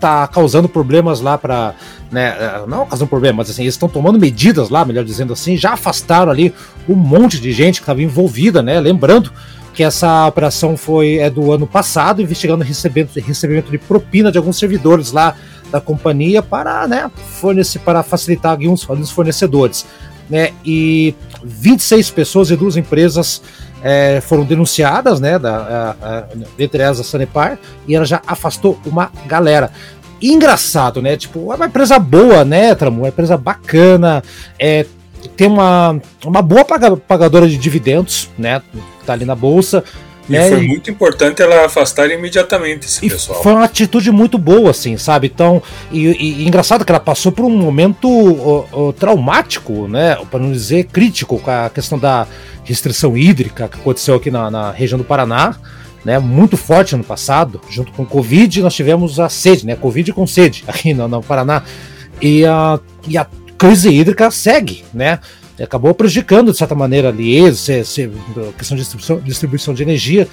tá 0.04 0.28
causando 0.28 0.68
problemas 0.68 1.22
lá 1.22 1.38
para, 1.38 1.74
né, 2.12 2.36
é, 2.38 2.64
não 2.68 2.86
causando 2.86 3.10
problemas, 3.10 3.48
mas 3.48 3.50
assim, 3.52 3.62
eles 3.62 3.74
estão 3.74 3.88
tomando 3.88 4.20
medidas 4.20 4.70
lá, 4.70 4.84
melhor 4.84 5.06
dizendo 5.06 5.32
assim, 5.32 5.56
já 5.56 5.74
afastaram 5.74 6.30
ali 6.30 6.54
um 6.90 6.96
monte 6.96 7.40
de 7.40 7.54
gente 7.54 7.76
que 7.76 7.84
estava 7.84 8.02
envolvida, 8.02 8.62
né, 8.62 8.80
lembrando 8.82 9.32
que 9.74 9.82
essa 9.82 10.28
operação 10.28 10.76
foi 10.76 11.18
é 11.18 11.30
do 11.30 11.54
ano 11.54 11.66
passado, 11.66 12.22
investigando 12.22 12.64
recebimento, 12.64 13.18
recebimento 13.20 13.72
de 13.72 13.78
propina 13.78 14.32
de 14.32 14.38
alguns 14.38 14.58
servidores 14.58 15.12
lá 15.12 15.36
da 15.72 15.80
companhia 15.80 16.44
para, 16.44 16.86
né, 16.86 17.10
fornecer, 17.40 17.80
para 17.80 18.04
facilitar 18.04 18.52
alguns 18.52 19.10
fornecedores. 19.10 19.86
Né? 20.30 20.52
E 20.66 21.14
26 21.44 22.12
pessoas 22.12 22.50
e 22.50 22.56
duas 22.56 22.78
empresas 22.78 23.42
é, 23.84 24.22
foram 24.22 24.44
denunciadas, 24.44 25.20
né? 25.20 25.38
Da, 25.38 25.96
a, 26.02 26.08
a, 26.08 26.24
entre 26.58 26.82
elas 26.82 27.00
a 27.00 27.04
Sanepar, 27.04 27.60
e 27.88 27.96
ela 27.96 28.06
já 28.06 28.22
afastou 28.26 28.80
uma 28.86 29.12
galera. 29.26 29.72
engraçado, 30.22 31.02
né? 31.02 31.18
Tipo, 31.18 31.52
é 31.52 31.56
uma 31.56 31.66
empresa 31.66 32.00
boa, 32.00 32.46
né, 32.46 32.74
Tramo? 32.76 33.02
Uma 33.02 33.10
empresa 33.10 33.38
bacana, 33.38 34.24
é, 34.58 34.86
tem 35.36 35.48
uma, 35.48 36.00
uma 36.26 36.42
boa 36.42 36.66
pagadora 36.66 37.48
de 37.48 37.58
dividendos, 37.58 38.30
né? 38.38 38.62
Tá 39.06 39.14
ali 39.14 39.26
na 39.26 39.36
bolsa. 39.36 39.84
E 40.30 40.32
né? 40.32 40.50
foi 40.50 40.62
muito 40.62 40.90
importante 40.90 41.42
ela 41.42 41.66
afastar 41.66 42.10
imediatamente 42.10 42.86
esse 42.86 43.06
e 43.06 43.10
pessoal. 43.10 43.44
Foi 43.44 43.52
uma 43.52 43.66
atitude 43.66 44.12
muito 44.12 44.38
boa, 44.38 44.72
assim, 44.72 44.98
sabe? 44.98 45.30
Então, 45.34 45.62
e, 45.92 46.06
e, 46.08 46.44
e 46.44 46.48
engraçado 46.48 46.86
que 46.86 46.92
ela 46.92 47.00
passou 47.00 47.32
por 47.32 47.46
um 47.46 47.50
momento 47.50 48.66
traumático, 48.98 49.88
né? 49.88 50.16
Para 50.30 50.40
não 50.40 50.52
dizer 50.52 50.86
crítico, 50.86 51.40
com 51.40 51.52
a 51.52 51.70
questão 51.70 52.00
da 52.00 52.26
restrição 52.64 53.18
hídrica 53.18 53.68
que 53.68 53.78
aconteceu 53.78 54.16
aqui 54.16 54.32
na, 54.32 54.50
na 54.50 54.72
região 54.72 54.98
do 54.98 55.04
Paraná. 55.04 55.56
Né, 56.06 56.20
muito 56.20 56.58
forte 56.58 56.96
ano 56.96 57.04
passado, 57.04 57.62
junto 57.70 57.94
com 57.94 58.04
o 58.04 58.06
Covid, 58.06 58.62
nós 58.62 58.76
tivemos 58.76 59.22
a 59.22 59.30
sede, 59.30 59.66
né? 59.66 59.74
Covid 59.78 60.12
com 60.12 60.28
sede 60.28 60.62
aqui 60.68 60.94
no, 60.94 61.08
no 61.08 61.24
Paraná. 61.24 61.64
E 62.22 62.46
a, 62.46 62.78
e 63.08 63.18
a 63.18 63.26
crise 63.58 63.90
hídrica 63.90 64.30
segue, 64.30 64.84
né? 64.94 65.20
Acabou 65.64 65.94
prejudicando 65.94 66.52
de 66.52 66.58
certa 66.58 66.76
maneira 66.76 67.10
ali, 67.10 67.54
se, 67.56 67.84
se, 67.84 68.12
questão 68.58 68.76
de 68.76 68.84
distribuição, 68.84 69.20
distribuição 69.20 69.74
de 69.74 69.84
energia. 69.84 70.28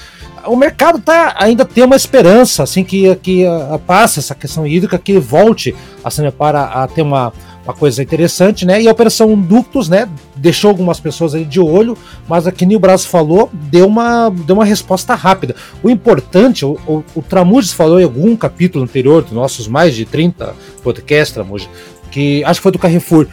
O 0.47 0.57
mercado 0.57 0.99
tá, 0.99 1.35
ainda 1.39 1.65
tem 1.65 1.85
uma 1.85 1.97
esperança, 1.97 2.63
assim, 2.63 2.83
que, 2.83 3.15
que 3.17 3.47
a, 3.47 3.75
a 3.75 3.79
passe 3.79 4.19
essa 4.19 4.35
questão 4.35 4.67
hídrica, 4.67 4.99
que 4.99 5.19
volte 5.19 5.75
a 6.03 6.11
Sanepar 6.11 6.57
a, 6.57 6.87
ter 6.89 7.03
uma, 7.03 7.33
uma 7.65 7.75
coisa 7.75 8.03
interessante, 8.03 8.65
né? 8.65 8.81
E 8.81 8.89
a 8.89 8.93
Operação 8.93 9.35
Ductos, 9.39 9.89
né, 9.89 10.09
deixou 10.37 10.71
algumas 10.71 10.99
pessoas 10.99 11.35
aí 11.35 11.45
de 11.45 11.61
olho, 11.61 11.97
mas 12.29 12.47
aqui 12.47 12.65
no 12.65 12.79
Brasil 12.79 13.09
falou, 13.09 13.51
deu 13.53 13.87
uma, 13.87 14.31
deu 14.31 14.57
uma 14.57 14.65
resposta 14.65 15.15
rápida. 15.15 15.55
O 15.83 15.91
importante, 15.91 16.65
o, 16.65 16.79
o, 16.87 17.05
o 17.15 17.23
Tramudes 17.23 17.73
falou 17.73 18.01
em 18.01 18.05
algum 18.05 18.35
capítulo 18.37 18.85
anterior 18.85 19.23
dos 19.23 19.33
nossos 19.33 19.69
mais 19.69 19.95
de 19.95 20.05
30 20.05 20.55
podcasts, 20.83 21.35
Tramudes, 21.35 21.69
que 22.11 22.43
acho 22.45 22.61
que 22.61 22.63
foi 22.63 22.73
do 22.73 22.79
Carrefour, 22.79 23.27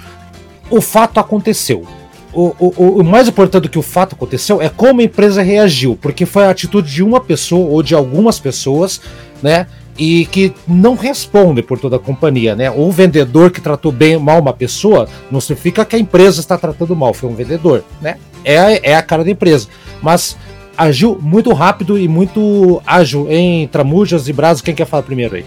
o 0.70 0.82
fato 0.82 1.20
aconteceu. 1.20 1.86
O, 2.34 2.54
o, 2.60 3.00
o, 3.00 3.04
mais 3.04 3.28
importante 3.28 3.64
do 3.64 3.70
que 3.70 3.80
o 3.80 3.84
fato 3.84 4.14
aconteceu 4.14 4.62
é 4.62 4.70
como 4.70 5.02
a 5.02 5.04
empresa 5.04 5.42
reagiu, 5.42 5.98
porque 6.00 6.26
foi 6.26 6.46
a 6.46 6.52
atitude 6.52 6.94
de 6.94 7.02
uma 7.02 7.20
pessoa 7.20 7.68
ou 7.68 7.82
de 7.82 7.96
algumas 7.96 8.40
pessoas, 8.40 9.02
né? 9.42 9.66
E 9.98 10.28
que 10.28 10.54
não 10.68 10.94
responde 10.96 11.64
por 11.64 11.80
toda 11.80 11.96
a 11.96 12.00
companhia, 12.00 12.56
né? 12.56 12.70
O 12.70 12.92
vendedor 12.92 13.50
que 13.50 13.60
tratou 13.60 13.92
bem 13.92 14.20
mal 14.20 14.40
uma 14.40 14.54
pessoa 14.54 15.08
não 15.32 15.42
significa 15.42 15.84
que 15.84 15.96
a 15.96 16.00
empresa 16.00 16.40
está 16.40 16.58
tratando 16.58 16.96
mal, 16.96 17.14
foi 17.14 17.28
um 17.30 17.34
vendedor, 17.34 17.84
né? 18.00 18.18
É, 18.46 18.92
é 18.92 18.96
a 18.96 19.02
cara 19.02 19.24
da 19.24 19.32
empresa. 19.32 19.68
Mas 20.00 20.38
agiu 20.78 21.18
muito 21.20 21.52
rápido 21.54 21.98
e 21.98 22.08
muito 22.08 22.80
ágil 22.86 23.26
em 23.32 23.68
Tramujas 23.68 24.28
e 24.28 24.34
Brasil. 24.34 24.64
Quem 24.64 24.76
quer 24.76 24.86
falar 24.86 25.02
primeiro 25.02 25.36
aí? 25.36 25.46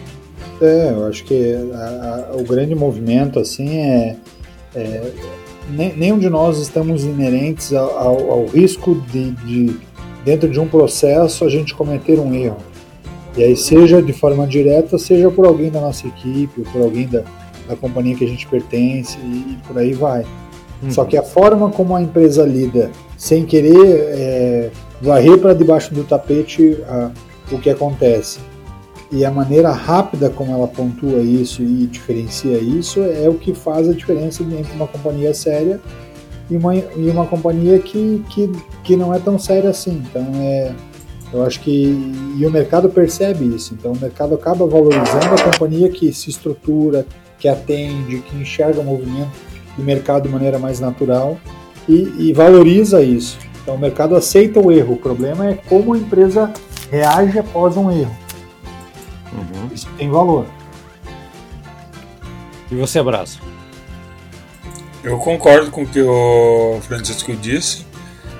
É, 0.60 0.90
eu 0.90 1.06
acho 1.06 1.24
que 1.24 1.54
a, 1.72 2.30
a, 2.32 2.36
o 2.36 2.42
grande 2.42 2.74
movimento 2.74 3.38
assim 3.38 3.78
é 3.78 4.16
é, 4.74 5.10
nenhum 5.96 6.18
de 6.18 6.28
nós 6.28 6.58
estamos 6.58 7.04
inerentes 7.04 7.72
ao, 7.72 8.30
ao, 8.30 8.46
risco 8.46 8.94
de, 9.12 9.30
de, 9.32 9.76
dentro 10.24 10.48
de 10.48 10.58
um 10.60 10.68
processo, 10.68 11.44
a 11.44 11.48
gente 11.48 11.74
cometer 11.74 12.18
um 12.18 12.34
erro. 12.34 12.58
E 13.36 13.44
aí, 13.44 13.56
seja 13.56 14.02
de 14.02 14.12
forma 14.12 14.46
direta, 14.46 14.98
seja 14.98 15.30
por 15.30 15.46
alguém 15.46 15.70
da 15.70 15.80
nossa 15.80 16.06
equipe, 16.06 16.62
por 16.72 16.82
alguém 16.82 17.06
da, 17.06 17.22
da 17.68 17.76
companhia 17.76 18.16
que 18.16 18.24
a 18.24 18.28
gente 18.28 18.46
pertence, 18.46 19.18
e, 19.18 19.52
e 19.52 19.58
por 19.66 19.78
aí 19.78 19.92
vai. 19.92 20.24
Uhum. 20.82 20.90
Só 20.90 21.04
que 21.04 21.16
a 21.16 21.22
forma 21.22 21.70
como 21.70 21.94
a 21.94 22.02
empresa 22.02 22.44
lida, 22.44 22.90
sem 23.16 23.44
querer 23.44 23.76
é, 23.76 24.70
varrer 25.00 25.38
para 25.38 25.54
debaixo 25.54 25.94
do 25.94 26.04
tapete 26.04 26.78
a, 26.88 27.10
o 27.52 27.58
que 27.58 27.70
acontece, 27.70 28.40
e 29.12 29.24
a 29.24 29.30
maneira 29.30 29.70
rápida 29.70 30.30
como 30.30 30.52
ela 30.52 30.68
pontua 30.68 31.18
isso 31.18 31.62
e 31.62 31.86
diferencia 31.86 32.58
isso 32.58 33.02
é 33.02 33.28
o 33.28 33.34
que 33.34 33.52
faz 33.52 33.88
a 33.88 33.92
diferença 33.92 34.42
entre 34.42 34.72
uma 34.72 34.86
companhia 34.86 35.34
séria 35.34 35.80
e 36.50 36.56
uma, 36.56 36.74
e 36.74 37.08
uma 37.08 37.26
companhia 37.26 37.78
que, 37.78 38.24
que, 38.28 38.50
que 38.82 38.96
não 38.96 39.14
é 39.14 39.18
tão 39.18 39.38
séria 39.38 39.70
assim. 39.70 40.02
Então, 40.10 40.26
é, 40.36 40.72
eu 41.32 41.44
acho 41.44 41.60
que. 41.60 41.96
E 42.36 42.44
o 42.44 42.50
mercado 42.50 42.88
percebe 42.88 43.44
isso. 43.44 43.74
Então, 43.74 43.92
o 43.92 43.98
mercado 43.98 44.34
acaba 44.34 44.66
valorizando 44.66 45.34
a 45.34 45.42
companhia 45.42 45.88
que 45.88 46.12
se 46.12 46.28
estrutura, 46.28 47.06
que 47.38 47.48
atende, 47.48 48.18
que 48.18 48.36
enxerga 48.36 48.80
o 48.80 48.84
movimento 48.84 49.30
de 49.76 49.82
mercado 49.82 50.24
de 50.24 50.28
maneira 50.28 50.58
mais 50.58 50.80
natural 50.80 51.38
e, 51.88 52.12
e 52.18 52.32
valoriza 52.32 53.00
isso. 53.00 53.38
Então, 53.62 53.76
o 53.76 53.78
mercado 53.78 54.16
aceita 54.16 54.58
o 54.58 54.72
erro. 54.72 54.94
O 54.94 54.96
problema 54.96 55.48
é 55.48 55.54
como 55.54 55.94
a 55.94 55.98
empresa 55.98 56.52
reage 56.90 57.38
após 57.38 57.76
um 57.76 57.90
erro. 57.90 58.14
Isso 59.72 59.88
tem 59.96 60.10
valor. 60.10 60.46
E 62.70 62.74
você, 62.74 62.98
Abraço? 62.98 63.40
Eu 65.02 65.18
concordo 65.18 65.70
com 65.70 65.82
o 65.82 65.86
que 65.86 66.00
o 66.00 66.78
Francisco 66.82 67.34
disse. 67.34 67.86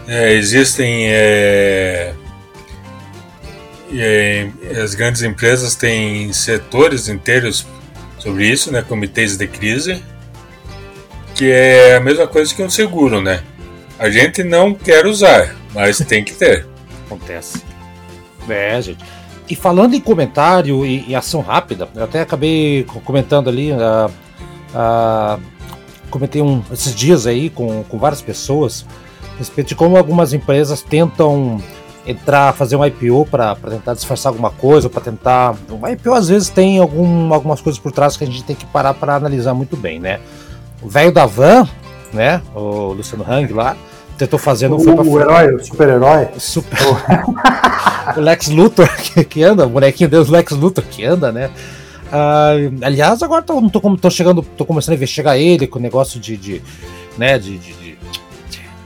É, 0.06 0.32
existem. 0.34 1.06
É, 1.08 2.14
é, 3.92 4.50
as 4.82 4.94
grandes 4.94 5.22
empresas 5.22 5.74
têm 5.74 6.32
setores 6.32 7.08
inteiros 7.08 7.66
sobre 8.18 8.46
isso, 8.46 8.70
né, 8.70 8.82
comitês 8.82 9.36
de 9.36 9.46
crise, 9.48 10.02
que 11.34 11.50
é 11.50 11.96
a 11.96 12.00
mesma 12.00 12.26
coisa 12.26 12.54
que 12.54 12.62
um 12.62 12.70
seguro, 12.70 13.20
né? 13.20 13.42
A 13.98 14.10
gente 14.10 14.44
não 14.44 14.74
quer 14.74 15.06
usar, 15.06 15.56
mas 15.74 15.98
tem 15.98 16.22
que 16.22 16.34
ter. 16.34 16.66
Acontece. 17.06 17.62
É, 18.48 18.80
gente. 18.80 19.04
E 19.50 19.56
falando 19.56 19.94
em 19.94 20.00
comentário 20.00 20.86
e, 20.86 21.08
e, 21.08 21.14
ação 21.16 21.40
rápida, 21.40 21.88
eu 21.96 22.04
até 22.04 22.20
acabei 22.20 22.86
comentando 23.04 23.50
ali, 23.50 23.72
uh, 23.72 24.08
uh, 24.72 25.40
comentei 26.08 26.40
um, 26.40 26.62
esses 26.72 26.94
dias 26.94 27.26
aí 27.26 27.50
com, 27.50 27.82
com 27.82 27.98
várias 27.98 28.22
pessoas 28.22 28.86
a 29.34 29.38
respeito 29.38 29.66
de 29.68 29.74
como 29.74 29.96
algumas 29.96 30.32
empresas 30.32 30.82
tentam 30.82 31.60
entrar, 32.06 32.52
fazer 32.54 32.76
um 32.76 32.84
IPO 32.84 33.26
para 33.26 33.56
tentar 33.56 33.94
disfarçar 33.94 34.30
alguma 34.30 34.52
coisa, 34.52 34.88
para 34.88 35.00
tentar. 35.00 35.56
O 35.68 35.88
IPO 35.88 36.14
às 36.14 36.28
vezes 36.28 36.48
tem 36.48 36.78
algum, 36.78 37.34
algumas 37.34 37.60
coisas 37.60 37.80
por 37.80 37.90
trás 37.90 38.16
que 38.16 38.22
a 38.22 38.26
gente 38.28 38.44
tem 38.44 38.54
que 38.54 38.66
parar 38.66 38.94
para 38.94 39.16
analisar 39.16 39.52
muito 39.52 39.76
bem, 39.76 39.98
né? 39.98 40.20
O 40.80 40.88
velho 40.88 41.10
da 41.10 41.26
van, 41.26 41.68
né? 42.12 42.40
O 42.54 42.92
Luciano 42.92 43.24
Hang 43.28 43.52
lá, 43.52 43.76
tentou 44.20 44.38
fazer, 44.38 44.68
não 44.68 44.76
o, 44.76 44.80
foi 44.80 44.94
pra 44.94 45.04
O 45.04 45.20
herói, 45.20 45.54
o 45.54 45.64
super-herói. 45.64 46.28
Super... 46.38 46.78
o 48.16 48.20
Lex 48.20 48.48
Luthor 48.48 48.88
que, 49.00 49.24
que, 49.24 49.42
anda, 49.42 49.66
o 49.66 49.70
bonequinho 49.70 50.10
Deus 50.10 50.28
Lex 50.28 50.52
Luthor 50.52 50.84
que 50.84 51.04
anda, 51.04 51.32
né? 51.32 51.50
Uh, 52.08 52.84
aliás, 52.84 53.22
agora 53.22 53.42
tô, 53.42 53.60
tô, 53.70 53.96
tô, 53.96 54.10
chegando, 54.10 54.42
tô 54.42 54.64
começando 54.64 54.92
a 54.92 54.96
investigar 54.96 55.38
ele 55.38 55.66
com 55.66 55.78
o 55.78 55.82
negócio 55.82 56.20
de, 56.20 56.36
de 56.36 56.62
né, 57.16 57.38
de, 57.38 57.56
de, 57.56 57.72
de, 57.72 57.98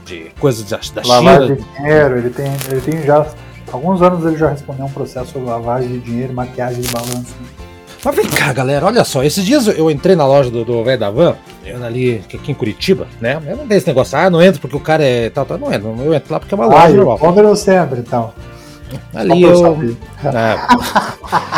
de 0.05 0.31
coisas 0.39 0.63
da, 0.69 0.79
da 0.93 1.07
lavagem 1.07 1.57
China. 1.57 1.67
de 1.67 1.77
dinheiro, 1.77 2.17
ele 2.17 2.29
tem, 2.29 2.51
ele 2.69 2.81
tem 2.81 3.03
já, 3.03 3.25
alguns 3.71 4.01
anos 4.01 4.25
ele 4.25 4.37
já 4.37 4.49
respondeu 4.49 4.85
um 4.85 4.91
processo 4.91 5.31
sobre 5.33 5.49
lavagem 5.49 5.89
de 5.89 5.99
dinheiro, 5.99 6.33
maquiagem 6.33 6.81
de 6.81 6.87
balanço. 6.89 7.35
Mas 8.05 8.15
vem 8.15 8.27
cá, 8.27 8.53
galera, 8.53 8.85
olha 8.85 9.03
só. 9.03 9.23
Esses 9.23 9.43
dias 9.43 9.65
eu 9.65 9.89
entrei 9.89 10.15
na 10.15 10.27
loja 10.27 10.51
do 10.51 10.83
velho 10.83 10.99
da 10.99 11.09
van, 11.09 11.35
eu 11.65 11.83
ali 11.83 12.21
aqui 12.31 12.51
em 12.51 12.53
Curitiba, 12.53 13.07
né? 13.19 13.41
Eu 13.47 13.57
não 13.57 13.65
tenho 13.65 13.79
esse 13.79 13.87
negócio, 13.87 14.15
ah, 14.15 14.29
não 14.29 14.39
entro 14.39 14.61
porque 14.61 14.77
o 14.77 14.79
cara 14.79 15.03
é 15.03 15.31
tal, 15.31 15.43
tal. 15.43 15.57
Não 15.57 15.73
entro, 15.73 15.95
eu 16.05 16.13
entro 16.13 16.31
lá 16.31 16.39
porque 16.39 16.53
é 16.53 16.57
uma 16.57 16.67
loja 16.67 16.85
ah, 16.85 16.89
normal. 16.89 17.17
Como 17.17 17.55
sempre, 17.55 18.01
então. 18.01 18.31
Ali 19.11 19.41
eu. 19.41 19.97
Ah, 20.23 20.67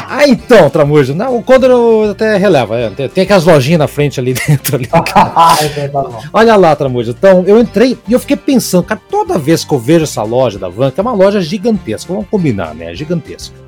ah, 0.10 0.26
então, 0.26 0.70
Tramujo, 0.70 1.14
não, 1.14 1.36
o 1.36 1.44
Condor 1.44 2.12
até 2.12 2.38
releva. 2.38 2.78
É, 2.78 2.90
tem, 2.92 3.10
tem 3.10 3.24
aquelas 3.26 3.44
lojinhas 3.44 3.80
na 3.80 3.88
frente 3.90 4.18
ali 4.18 4.32
dentro. 4.48 4.78
Ali, 4.78 4.88
Olha 6.32 6.56
lá, 6.56 6.74
Tramujo. 6.78 7.12
Então, 7.12 7.44
eu 7.46 7.60
entrei 7.60 7.98
e 8.08 8.14
eu 8.14 8.20
fiquei 8.22 8.38
pensando, 8.38 8.86
cara, 8.86 9.02
toda 9.10 9.38
vez 9.38 9.66
que 9.66 9.74
eu 9.74 9.80
vejo 9.80 10.06
essa 10.06 10.24
loja 10.24 10.58
da 10.58 10.70
Van, 10.70 10.92
que 10.92 11.00
é 11.02 11.04
uma 11.04 11.14
loja 11.14 11.42
gigantesca, 11.42 12.14
vamos 12.14 12.30
combinar, 12.30 12.74
né? 12.74 12.96
Gigantesca 12.96 13.67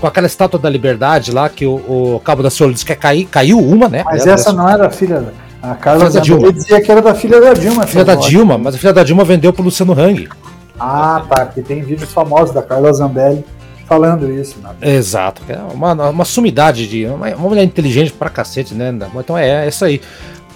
com 0.00 0.06
aquela 0.06 0.26
estátua 0.26 0.58
da 0.58 0.68
liberdade 0.68 1.32
lá 1.32 1.48
que 1.48 1.66
o, 1.66 1.74
o 2.16 2.20
Cabo 2.24 2.42
da 2.42 2.50
Ciolo 2.50 2.72
disse 2.72 2.84
que 2.84 2.92
ia 2.92 2.96
cair, 2.96 3.24
caiu 3.26 3.58
uma, 3.58 3.88
né? 3.88 4.02
Mas 4.04 4.26
essa 4.26 4.52
não 4.52 4.68
era 4.68 4.86
a 4.86 4.90
filha 4.90 5.32
a 5.62 5.74
Carla 5.74 6.08
da 6.08 6.20
Dilma. 6.20 6.52
dizia 6.52 6.80
que 6.80 6.90
era 6.90 7.02
da 7.02 7.14
filha 7.14 7.40
da 7.40 7.52
Dilma. 7.52 7.86
Filha 7.86 8.04
da 8.04 8.14
Dilma, 8.14 8.58
mas 8.58 8.74
a 8.74 8.78
filha 8.78 8.92
da 8.92 9.02
Dilma 9.02 9.24
vendeu 9.24 9.52
pro 9.52 9.62
Luciano 9.62 9.92
Hang. 9.92 10.28
Ah, 10.78 11.24
tá, 11.28 11.46
porque 11.46 11.62
tem 11.62 11.82
vídeos 11.82 12.12
famosos 12.12 12.54
da 12.54 12.62
Carla 12.62 12.92
Zambelli 12.92 13.44
falando 13.86 14.30
isso. 14.30 14.56
Né? 14.60 14.70
Exato, 14.94 15.42
é 15.48 15.58
uma, 15.74 16.10
uma 16.10 16.24
sumidade 16.24 16.86
de. 16.86 17.06
Uma, 17.06 17.28
uma 17.30 17.48
mulher 17.48 17.64
inteligente 17.64 18.12
pra 18.12 18.30
cacete, 18.30 18.74
né? 18.74 18.94
Então 19.16 19.36
é, 19.36 19.64
é 19.64 19.68
isso 19.68 19.84
aí. 19.84 20.00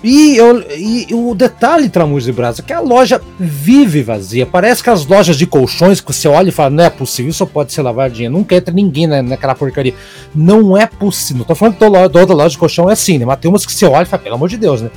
E, 0.03 0.37
eu, 0.37 0.61
e, 0.71 1.07
o 1.13 1.35
detalhe, 1.35 1.89
Tramujas 1.89 2.29
e 2.29 2.33
Brasa, 2.33 2.61
é 2.61 2.65
que 2.65 2.73
a 2.73 2.81
loja 2.81 3.21
vive 3.39 4.03
vazia. 4.03 4.45
Parece 4.45 4.83
que 4.83 4.91
as 4.91 5.07
lojas 5.07 5.37
de 5.37 5.47
colchões 5.47 6.01
que 6.01 6.13
você 6.13 6.27
olha 6.27 6.49
e 6.49 6.53
fala, 6.53 6.71
não 6.71 6.85
é 6.85 6.91
possível, 6.91 7.31
isso 7.31 7.47
pode 7.47 7.73
ser 7.73 7.83
lavar 7.83 8.11
dinheiro. 8.11 8.35
Nunca 8.35 8.57
entra 8.57 8.75
ninguém 8.75 9.07
né, 9.07 9.23
naquela 9.23 9.55
porcaria. 9.55 9.95
Não 10.35 10.77
é 10.77 10.87
possível. 10.87 11.39
Não 11.39 11.45
tô 11.47 11.55
falando 11.55 11.75
que 11.75 12.11
toda 12.11 12.35
loja 12.35 12.51
de 12.51 12.59
colchão 12.59 12.91
é 12.91 12.95
assim, 12.95 13.19
né? 13.19 13.25
Mas 13.25 13.39
tem 13.39 13.49
umas 13.49 13.65
que 13.65 13.73
você 13.73 13.87
olha 13.87 14.03
e 14.03 14.07
fala, 14.07 14.23
pelo 14.23 14.35
amor 14.35 14.49
de 14.49 14.57
Deus, 14.57 14.83
né? 14.83 14.91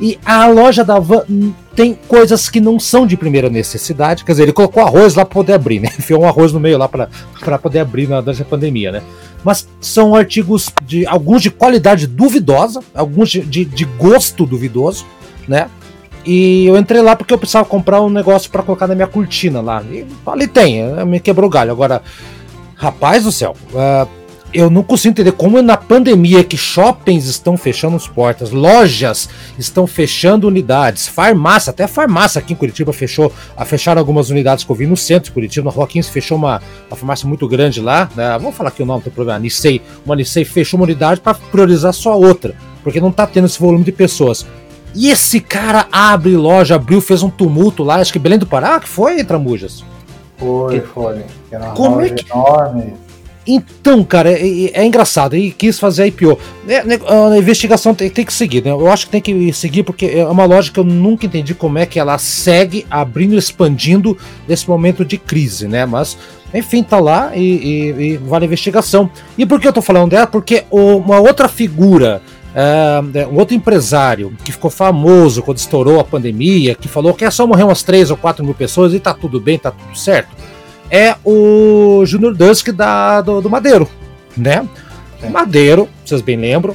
E 0.00 0.18
a 0.24 0.46
loja 0.46 0.84
da 0.84 0.98
Van 0.98 1.24
tem 1.74 1.94
coisas 2.08 2.48
que 2.48 2.60
não 2.60 2.78
são 2.78 3.06
de 3.06 3.16
primeira 3.16 3.48
necessidade. 3.48 4.24
Quer 4.24 4.32
dizer, 4.32 4.42
ele 4.44 4.52
colocou 4.52 4.82
arroz 4.82 5.14
lá 5.14 5.24
para 5.24 5.34
poder 5.34 5.52
abrir, 5.54 5.80
né? 5.80 5.88
Enfiou 5.98 6.22
um 6.22 6.26
arroz 6.26 6.52
no 6.52 6.60
meio 6.60 6.78
lá 6.78 6.88
para 6.88 7.58
poder 7.58 7.80
abrir 7.80 8.08
na, 8.08 8.20
durante 8.20 8.42
a 8.42 8.44
pandemia, 8.44 8.92
né? 8.92 9.02
Mas 9.44 9.68
são 9.80 10.14
artigos 10.14 10.68
de 10.82 11.06
alguns 11.06 11.42
de 11.42 11.50
qualidade 11.50 12.06
duvidosa, 12.06 12.80
alguns 12.94 13.30
de, 13.30 13.64
de, 13.64 13.84
gosto 13.84 14.44
duvidoso, 14.44 15.06
né? 15.48 15.68
E 16.24 16.66
eu 16.66 16.76
entrei 16.76 17.00
lá 17.00 17.16
porque 17.16 17.32
eu 17.32 17.38
precisava 17.38 17.64
comprar 17.64 18.02
um 18.02 18.10
negócio 18.10 18.50
para 18.50 18.62
colocar 18.62 18.86
na 18.86 18.94
minha 18.94 19.06
cortina 19.06 19.62
lá. 19.62 19.82
E 19.90 20.06
ali 20.26 20.46
tem, 20.46 20.82
me 21.06 21.18
quebrou 21.18 21.48
o 21.48 21.50
galho. 21.50 21.70
Agora, 21.70 22.02
rapaz 22.76 23.24
do 23.24 23.32
céu, 23.32 23.56
uh, 23.72 24.19
eu 24.52 24.68
não 24.68 24.82
consigo 24.82 25.12
entender 25.12 25.32
como 25.32 25.60
na 25.62 25.76
pandemia 25.76 26.42
que 26.42 26.56
shoppings 26.56 27.26
estão 27.26 27.56
fechando 27.56 27.96
as 27.96 28.06
portas, 28.06 28.50
lojas 28.50 29.28
estão 29.58 29.86
fechando 29.86 30.48
unidades, 30.48 31.06
farmácia, 31.06 31.70
até 31.70 31.86
farmácia 31.86 32.38
aqui 32.38 32.52
em 32.52 32.56
Curitiba 32.56 32.92
fechou, 32.92 33.32
a 33.56 33.64
fechar 33.64 33.96
algumas 33.96 34.30
unidades 34.30 34.64
que 34.64 34.70
eu 34.70 34.76
vi 34.76 34.86
no 34.86 34.96
centro 34.96 35.26
de 35.26 35.32
Curitiba, 35.32 35.70
na 35.70 35.74
Rua 35.74 35.86
15 35.86 36.10
fechou 36.10 36.36
uma, 36.36 36.60
uma 36.88 36.96
farmácia 36.96 37.28
muito 37.28 37.46
grande 37.46 37.80
lá, 37.80 38.10
né? 38.16 38.36
vamos 38.38 38.56
falar 38.56 38.70
aqui 38.70 38.82
o 38.82 38.86
nome, 38.86 38.98
não 38.98 39.04
tem 39.04 39.12
problema, 39.12 39.38
Nissei, 39.38 39.80
uma 40.04 40.16
Nissei 40.16 40.44
fechou 40.44 40.78
uma 40.78 40.84
unidade 40.84 41.20
para 41.20 41.34
priorizar 41.34 41.92
só 41.92 42.12
a 42.12 42.16
outra, 42.16 42.54
porque 42.82 43.00
não 43.00 43.10
está 43.10 43.26
tendo 43.26 43.46
esse 43.46 43.58
volume 43.58 43.84
de 43.84 43.92
pessoas. 43.92 44.46
E 44.92 45.08
esse 45.08 45.38
cara 45.38 45.86
abre 45.92 46.36
loja, 46.36 46.74
abriu, 46.74 47.00
fez 47.00 47.22
um 47.22 47.30
tumulto 47.30 47.84
lá, 47.84 47.96
acho 47.96 48.12
que 48.12 48.18
Belém 48.18 48.38
do 48.38 48.46
Pará, 48.46 48.80
que 48.80 48.88
foi, 48.88 49.22
Tramujas? 49.22 49.84
Foi, 50.36 50.80
foi. 50.80 51.24
Era 51.48 51.66
uma 51.66 51.74
Como 51.74 52.00
é 52.00 52.10
que... 52.10 52.28
enorme 52.28 52.94
então, 53.46 54.04
cara, 54.04 54.30
é, 54.30 54.42
é, 54.42 54.70
é, 54.80 54.84
engraçado. 54.84 55.36
E 55.36 55.50
quis 55.50 55.78
fazer 55.78 56.02
a 56.04 56.06
IPO. 56.06 56.38
É, 56.68 56.84
né, 56.84 56.98
a 57.06 57.36
investigação 57.36 57.94
tem, 57.94 58.10
tem, 58.10 58.24
que 58.24 58.32
seguir, 58.32 58.62
né? 58.62 58.70
Eu 58.70 58.90
acho 58.90 59.06
que 59.06 59.12
tem 59.12 59.20
que 59.20 59.52
seguir 59.52 59.82
porque 59.82 60.06
é 60.06 60.24
uma 60.26 60.44
lógica 60.44 60.74
que 60.74 60.80
eu 60.80 60.84
nunca 60.84 61.26
entendi 61.26 61.54
como 61.54 61.78
é 61.78 61.86
que 61.86 61.98
ela 61.98 62.18
segue 62.18 62.86
abrindo, 62.90 63.36
expandindo 63.36 64.16
nesse 64.46 64.68
momento 64.68 65.04
de 65.04 65.16
crise, 65.16 65.66
né? 65.66 65.86
Mas, 65.86 66.18
enfim, 66.52 66.82
tá 66.82 66.98
lá 66.98 67.32
e, 67.34 67.40
e, 67.40 68.02
e 68.02 68.16
vale 68.18 68.44
a 68.44 68.46
investigação. 68.46 69.10
E 69.38 69.46
por 69.46 69.60
que 69.60 69.66
eu 69.66 69.72
tô 69.72 69.82
falando 69.82 70.10
dela? 70.10 70.26
Porque 70.26 70.64
uma 70.70 71.18
outra 71.18 71.48
figura. 71.48 72.22
É, 72.52 73.00
um 73.30 73.38
outro 73.38 73.54
empresário 73.54 74.36
que 74.44 74.50
ficou 74.50 74.72
famoso 74.72 75.40
quando 75.40 75.58
estourou 75.58 76.00
a 76.00 76.04
pandemia, 76.04 76.74
que 76.74 76.88
falou 76.88 77.14
que 77.14 77.24
é 77.24 77.30
só 77.30 77.46
morrer 77.46 77.62
umas 77.62 77.84
3 77.84 78.10
ou 78.10 78.16
4 78.16 78.44
mil 78.44 78.54
pessoas 78.54 78.92
e 78.92 78.98
tá 78.98 79.14
tudo 79.14 79.38
bem, 79.40 79.56
tá 79.56 79.70
tudo 79.70 79.96
certo 79.96 80.39
é 80.90 81.14
o 81.24 82.04
Junior 82.04 82.34
Dusk 82.34 82.70
da, 82.70 83.20
do, 83.20 83.40
do 83.40 83.48
Madeiro, 83.48 83.88
né? 84.36 84.66
É. 85.22 85.28
Madeiro, 85.28 85.88
vocês 86.04 86.20
bem 86.20 86.36
lembram, 86.36 86.74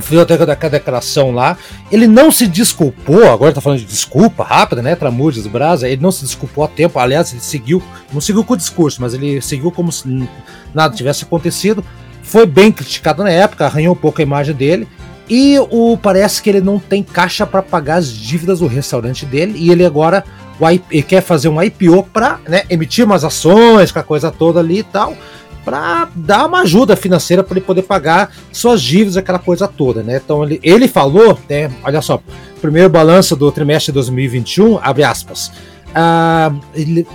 fez 0.00 0.20
até 0.20 0.36
da 0.36 0.54
declaração 0.54 1.32
lá. 1.32 1.56
Ele 1.90 2.06
não 2.06 2.30
se 2.30 2.46
desculpou, 2.46 3.30
agora 3.30 3.52
tá 3.52 3.60
falando 3.60 3.80
de 3.80 3.84
desculpa 3.84 4.44
rápida, 4.44 4.82
né? 4.82 4.94
Tramujas, 4.94 5.46
Brasa, 5.46 5.88
ele 5.88 6.02
não 6.02 6.12
se 6.12 6.24
desculpou 6.24 6.64
a 6.64 6.68
tempo. 6.68 6.98
Aliás, 6.98 7.32
ele 7.32 7.40
seguiu, 7.40 7.82
não 8.12 8.20
seguiu 8.20 8.44
com 8.44 8.54
o 8.54 8.56
discurso, 8.56 9.00
mas 9.00 9.14
ele 9.14 9.40
seguiu 9.40 9.70
como 9.70 9.90
se 9.90 10.28
nada 10.74 10.94
tivesse 10.94 11.24
acontecido. 11.24 11.84
Foi 12.22 12.46
bem 12.46 12.72
criticado 12.72 13.22
na 13.22 13.30
época, 13.30 13.66
arranhou 13.66 13.94
um 13.94 13.98
pouco 13.98 14.20
a 14.20 14.22
imagem 14.22 14.54
dele. 14.54 14.88
E 15.28 15.58
o 15.70 15.96
parece 15.96 16.42
que 16.42 16.50
ele 16.50 16.60
não 16.60 16.78
tem 16.78 17.02
caixa 17.02 17.46
para 17.46 17.62
pagar 17.62 17.96
as 17.96 18.08
dívidas 18.08 18.58
do 18.58 18.66
restaurante 18.66 19.24
dele 19.24 19.54
e 19.56 19.70
ele 19.70 19.84
agora 19.84 20.22
ele 20.90 21.02
quer 21.02 21.20
fazer 21.20 21.48
um 21.48 21.60
IPO 21.60 22.04
para 22.12 22.38
né, 22.48 22.62
emitir 22.70 23.04
umas 23.04 23.24
ações 23.24 23.90
com 23.90 23.98
a 23.98 24.02
coisa 24.02 24.30
toda 24.30 24.60
ali 24.60 24.78
e 24.78 24.82
tal, 24.82 25.16
para 25.64 26.08
dar 26.14 26.46
uma 26.46 26.60
ajuda 26.60 26.94
financeira 26.94 27.42
para 27.42 27.56
ele 27.56 27.64
poder 27.64 27.82
pagar 27.82 28.30
suas 28.52 28.82
dívidas, 28.82 29.16
aquela 29.16 29.38
coisa 29.38 29.66
toda, 29.66 30.02
né? 30.02 30.20
Então 30.22 30.44
ele, 30.44 30.60
ele 30.62 30.86
falou, 30.86 31.38
né, 31.48 31.70
olha 31.82 32.02
só, 32.02 32.20
primeiro 32.60 32.90
balanço 32.90 33.34
do 33.34 33.50
trimestre 33.50 33.90
de 33.90 33.94
2021, 33.94 34.78
abre 34.82 35.04
aspas. 35.04 35.48
Uh, 35.94 36.60
ele, 36.74 37.06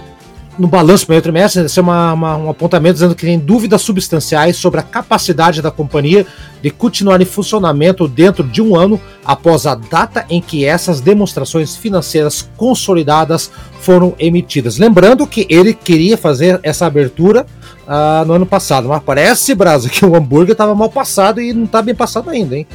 no 0.59 0.67
balanço 0.67 1.05
do 1.05 1.07
primeiro 1.07 1.23
trimestre, 1.23 1.63
esse 1.63 1.79
é 1.79 1.81
uma, 1.81 2.11
uma, 2.11 2.37
um 2.37 2.49
apontamento 2.49 2.95
dizendo 2.95 3.15
que 3.15 3.25
tem 3.25 3.39
dúvidas 3.39 3.81
substanciais 3.81 4.57
sobre 4.57 4.81
a 4.81 4.83
capacidade 4.83 5.61
da 5.61 5.71
companhia 5.71 6.27
de 6.61 6.69
continuar 6.69 7.21
em 7.21 7.25
funcionamento 7.25 8.05
dentro 8.09 8.43
de 8.43 8.61
um 8.61 8.75
ano 8.75 8.99
após 9.23 9.65
a 9.65 9.73
data 9.73 10.25
em 10.29 10.41
que 10.41 10.65
essas 10.65 10.99
demonstrações 10.99 11.77
financeiras 11.77 12.49
consolidadas 12.57 13.49
foram 13.79 14.13
emitidas. 14.19 14.77
Lembrando 14.77 15.25
que 15.25 15.47
ele 15.49 15.73
queria 15.73 16.17
fazer 16.17 16.59
essa 16.61 16.85
abertura 16.85 17.45
uh, 17.87 18.25
no 18.25 18.33
ano 18.33 18.45
passado, 18.45 18.89
mas 18.89 19.01
parece, 19.01 19.55
Brasa, 19.55 19.87
que 19.87 20.05
o 20.05 20.13
hambúrguer 20.13 20.51
estava 20.51 20.75
mal 20.75 20.89
passado 20.89 21.39
e 21.39 21.53
não 21.53 21.63
está 21.63 21.81
bem 21.81 21.95
passado 21.95 22.29
ainda, 22.29 22.57
hein? 22.57 22.67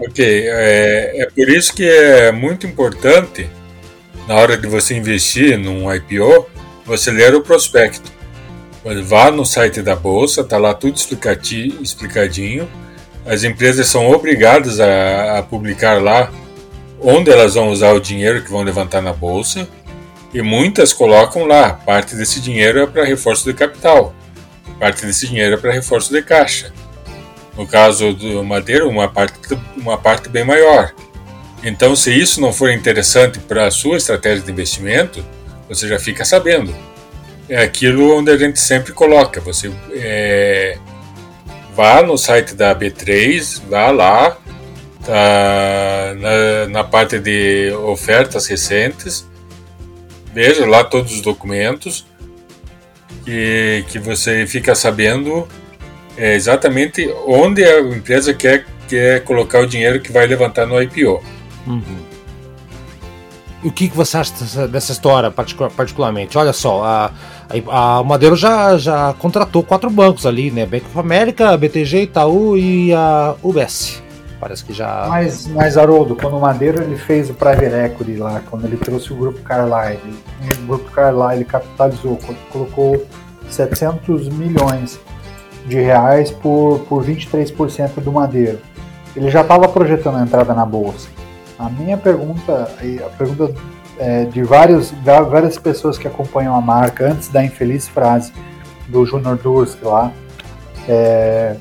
Ok, 0.00 0.24
é, 0.26 1.22
é 1.22 1.28
por 1.30 1.48
isso 1.48 1.72
que 1.72 1.88
é 1.88 2.32
muito 2.32 2.66
importante 2.66 3.48
na 4.26 4.36
hora 4.36 4.56
de 4.56 4.66
você 4.66 4.96
investir 4.96 5.58
num 5.58 5.92
IPO, 5.92 6.46
você 6.84 7.10
ler 7.10 7.34
o 7.34 7.42
prospecto. 7.42 8.10
Vá 9.04 9.30
no 9.30 9.44
site 9.44 9.80
da 9.80 9.94
bolsa, 9.94 10.42
tá 10.42 10.58
lá 10.58 10.74
tudo 10.74 10.96
explicadinho. 10.96 12.68
As 13.24 13.44
empresas 13.44 13.86
são 13.86 14.10
obrigadas 14.10 14.80
a, 14.80 15.38
a 15.38 15.42
publicar 15.42 16.02
lá 16.02 16.30
onde 17.00 17.30
elas 17.30 17.54
vão 17.54 17.70
usar 17.70 17.92
o 17.92 18.00
dinheiro 18.00 18.42
que 18.42 18.50
vão 18.50 18.62
levantar 18.62 19.00
na 19.00 19.12
bolsa. 19.12 19.68
E 20.32 20.40
muitas 20.40 20.92
colocam 20.92 21.44
lá, 21.44 21.74
parte 21.74 22.16
desse 22.16 22.40
dinheiro 22.40 22.80
é 22.80 22.86
para 22.86 23.04
reforço 23.04 23.44
de 23.44 23.52
capital, 23.52 24.14
parte 24.78 25.04
desse 25.04 25.28
dinheiro 25.28 25.56
é 25.56 25.58
para 25.58 25.72
reforço 25.72 26.10
de 26.12 26.22
caixa. 26.22 26.72
No 27.56 27.66
caso 27.66 28.14
do 28.14 28.42
Madeira, 28.42 28.88
uma 28.88 29.08
parte, 29.08 29.36
uma 29.76 29.98
parte 29.98 30.30
bem 30.30 30.42
maior. 30.42 30.94
Então, 31.62 31.94
se 31.94 32.12
isso 32.12 32.40
não 32.40 32.52
for 32.52 32.70
interessante 32.70 33.38
para 33.38 33.66
a 33.66 33.70
sua 33.70 33.96
estratégia 33.96 34.44
de 34.44 34.50
investimento, 34.50 35.24
você 35.68 35.86
já 35.86 35.98
fica 35.98 36.24
sabendo. 36.24 36.74
É 37.48 37.62
aquilo 37.62 38.16
onde 38.16 38.30
a 38.30 38.36
gente 38.36 38.58
sempre 38.58 38.92
coloca. 38.92 39.40
Você 39.40 39.72
é, 39.92 40.76
vá 41.74 42.02
no 42.02 42.18
site 42.18 42.54
da 42.54 42.74
B3, 42.74 43.62
vá 43.68 43.90
lá, 43.90 44.36
tá 45.04 46.14
na, 46.18 46.68
na 46.68 46.84
parte 46.84 47.18
de 47.18 47.72
ofertas 47.84 48.46
recentes, 48.46 49.26
veja 50.32 50.66
lá 50.66 50.84
todos 50.84 51.12
os 51.12 51.20
documentos 51.20 52.06
e 53.26 53.84
que 53.88 53.98
você 53.98 54.46
fica 54.46 54.74
sabendo 54.74 55.46
é, 56.16 56.34
exatamente 56.34 57.08
onde 57.26 57.64
a 57.64 57.80
empresa 57.80 58.34
quer, 58.34 58.66
quer 58.88 59.22
colocar 59.24 59.60
o 59.60 59.66
dinheiro 59.66 60.00
que 60.00 60.12
vai 60.12 60.26
levantar 60.26 60.66
no 60.66 60.80
IPO. 60.80 61.22
Uhum. 61.66 62.22
O 63.64 63.70
que, 63.70 63.88
que 63.88 63.96
você 63.96 64.16
acha 64.16 64.66
dessa 64.66 64.90
história, 64.90 65.30
particularmente? 65.30 66.36
Olha 66.36 66.52
só, 66.52 66.82
a, 66.84 67.10
a 67.68 68.02
Madeiro 68.02 68.34
já, 68.34 68.76
já 68.76 69.14
contratou 69.14 69.62
quatro 69.62 69.88
bancos 69.88 70.26
ali, 70.26 70.50
né? 70.50 70.66
Bank 70.66 70.84
of 70.86 70.98
America, 70.98 71.56
BTG, 71.56 72.02
Itaú 72.02 72.56
e 72.56 72.92
a 72.92 73.36
UBS. 73.40 74.02
Parece 74.40 74.64
que 74.64 74.72
já. 74.72 75.06
Mas, 75.08 75.46
mas 75.46 75.78
Haroldo, 75.78 76.16
quando 76.16 76.36
o 76.36 76.40
Madeiro 76.40 76.82
ele 76.82 76.96
fez 76.96 77.30
o 77.30 77.34
Private 77.34 77.72
Equity 77.72 78.16
lá, 78.16 78.42
quando 78.50 78.64
ele 78.64 78.76
trouxe 78.76 79.12
o 79.12 79.16
grupo 79.16 79.40
Carlyle, 79.42 80.00
o 80.64 80.66
grupo 80.66 80.90
Carlyle 80.90 81.44
capitalizou, 81.44 82.18
colocou 82.50 83.06
700 83.48 84.28
milhões 84.30 84.98
de 85.66 85.80
reais 85.80 86.32
por, 86.32 86.80
por 86.88 87.04
23% 87.04 88.00
do 88.00 88.10
Madeiro. 88.10 88.58
Ele 89.14 89.30
já 89.30 89.42
estava 89.42 89.68
projetando 89.68 90.16
a 90.16 90.22
entrada 90.22 90.52
na 90.52 90.66
bolsa. 90.66 91.08
A 91.62 91.70
minha 91.70 91.96
pergunta, 91.96 92.68
a 93.06 93.10
pergunta 93.10 93.54
é, 93.96 94.24
de 94.24 94.42
vários, 94.42 94.90
várias 94.90 95.56
pessoas 95.56 95.96
que 95.96 96.08
acompanham 96.08 96.56
a 96.56 96.60
marca, 96.60 97.12
antes 97.12 97.28
da 97.28 97.44
infeliz 97.44 97.86
frase 97.86 98.32
do 98.88 99.06
Junior 99.06 99.36
Dursk 99.36 99.80
lá, 99.84 100.10
é, 100.88 101.54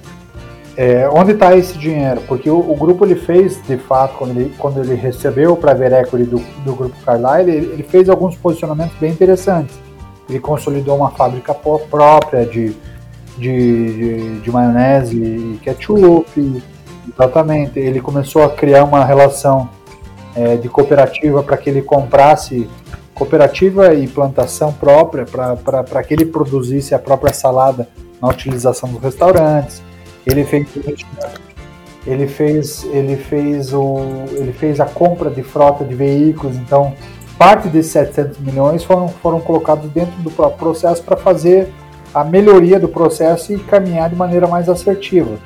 é, 0.75 1.07
onde 1.07 1.33
está 1.33 1.55
esse 1.55 1.77
dinheiro? 1.77 2.19
Porque 2.27 2.49
o, 2.49 2.57
o, 2.57 2.75
grupo 2.75 3.05
ele 3.05 3.13
fez, 3.13 3.61
de 3.67 3.77
fato, 3.77 4.17
quando 4.17 4.31
ele, 4.31 4.51
quando 4.57 4.79
ele 4.79 4.95
recebeu 4.95 5.53
o 5.53 5.55
Private 5.55 5.93
Equity 5.93 6.23
do, 6.23 6.39
do 6.65 6.73
grupo 6.73 6.95
Carlyle, 7.05 7.51
ele, 7.51 7.67
ele, 7.67 7.83
fez 7.83 8.09
alguns 8.09 8.35
posicionamentos 8.35 8.97
bem 8.99 9.11
interessantes. 9.11 9.77
Ele 10.27 10.39
consolidou 10.39 10.97
uma 10.97 11.11
fábrica 11.11 11.53
própria 11.53 12.43
de, 12.43 12.75
de, 13.37 13.93
de, 13.93 14.39
de 14.39 14.51
maionese 14.51 15.15
e 15.15 15.59
ketchup, 15.61 16.63
exatamente. 17.07 17.77
Ele 17.77 18.01
começou 18.01 18.43
a 18.43 18.49
criar 18.49 18.83
uma 18.83 19.05
relação 19.05 19.69
é, 20.35 20.55
de 20.55 20.69
cooperativa 20.69 21.43
para 21.43 21.57
que 21.57 21.69
ele 21.69 21.81
comprasse 21.81 22.69
cooperativa 23.13 23.93
e 23.93 24.07
plantação 24.07 24.73
própria 24.73 25.25
para 25.25 26.03
que 26.03 26.13
ele 26.13 26.25
produzisse 26.25 26.95
a 26.95 26.99
própria 26.99 27.33
salada 27.33 27.87
na 28.21 28.29
utilização 28.29 28.89
dos 28.89 29.01
restaurantes. 29.01 29.81
Ele 30.25 30.43
fez 30.43 30.67
ele 32.05 32.27
fez 32.27 32.83
ele 32.85 33.15
fez 33.15 33.73
o 33.73 33.99
ele 34.31 34.51
fez 34.53 34.79
a 34.79 34.85
compra 34.85 35.29
de 35.29 35.43
frota 35.43 35.83
de 35.83 35.93
veículos, 35.93 36.55
então 36.55 36.93
parte 37.37 37.67
desses 37.67 37.91
700 37.91 38.39
milhões 38.39 38.83
foram 38.83 39.07
foram 39.07 39.39
colocados 39.39 39.89
dentro 39.91 40.19
do 40.21 40.31
processo 40.31 41.03
para 41.03 41.17
fazer 41.17 41.71
a 42.13 42.23
melhoria 42.23 42.79
do 42.79 42.87
processo 42.87 43.53
e 43.53 43.59
caminhar 43.59 44.09
de 44.09 44.15
maneira 44.15 44.47
mais 44.47 44.67
assertiva. 44.67 45.37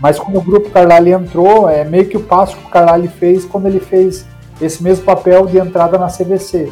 Mas 0.00 0.18
quando 0.18 0.38
o 0.38 0.42
grupo 0.42 0.70
Carlyle 0.70 1.12
entrou, 1.12 1.68
é 1.68 1.84
meio 1.84 2.06
que 2.06 2.16
o 2.16 2.20
passo 2.20 2.56
que 2.56 2.64
o 2.64 2.68
Carlyle 2.68 3.08
fez 3.08 3.44
quando 3.44 3.66
ele 3.66 3.80
fez 3.80 4.26
esse 4.60 4.82
mesmo 4.82 5.04
papel 5.04 5.46
de 5.46 5.58
entrada 5.58 5.98
na 5.98 6.08
CVC. 6.08 6.70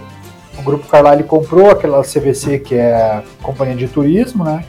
O 0.58 0.62
grupo 0.62 0.86
Carlyle 0.86 1.24
comprou 1.24 1.70
aquela 1.70 2.02
CVC 2.02 2.58
que 2.58 2.74
é 2.74 2.94
a 2.94 3.22
companhia 3.42 3.76
de 3.76 3.88
turismo, 3.88 4.44
né? 4.44 4.64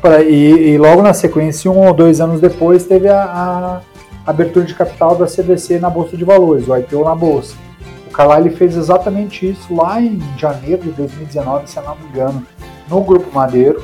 Pra, 0.00 0.22
e, 0.22 0.70
e, 0.70 0.78
logo 0.78 1.02
na 1.02 1.12
sequência, 1.12 1.70
um 1.70 1.86
ou 1.86 1.92
dois 1.92 2.20
anos 2.20 2.40
depois, 2.40 2.84
teve 2.84 3.08
a, 3.08 3.22
a, 3.24 3.80
abertura 4.30 4.64
de 4.64 4.74
capital 4.74 5.16
da 5.16 5.26
CVC 5.26 5.78
na 5.78 5.90
Bolsa 5.90 6.16
de 6.16 6.24
Valores, 6.24 6.68
o 6.68 6.76
IPO 6.76 7.04
na 7.04 7.14
Bolsa. 7.14 7.54
O 8.06 8.10
Carlyle 8.10 8.54
fez 8.54 8.76
exatamente 8.76 9.50
isso 9.50 9.74
lá 9.74 10.00
em 10.00 10.20
janeiro 10.36 10.82
de 10.82 10.90
2019, 10.90 11.68
se 11.68 11.78
eu 11.78 11.82
não 11.82 11.96
me 11.96 12.08
engano, 12.08 12.46
no 12.88 13.00
Grupo 13.00 13.34
Madeiro, 13.34 13.82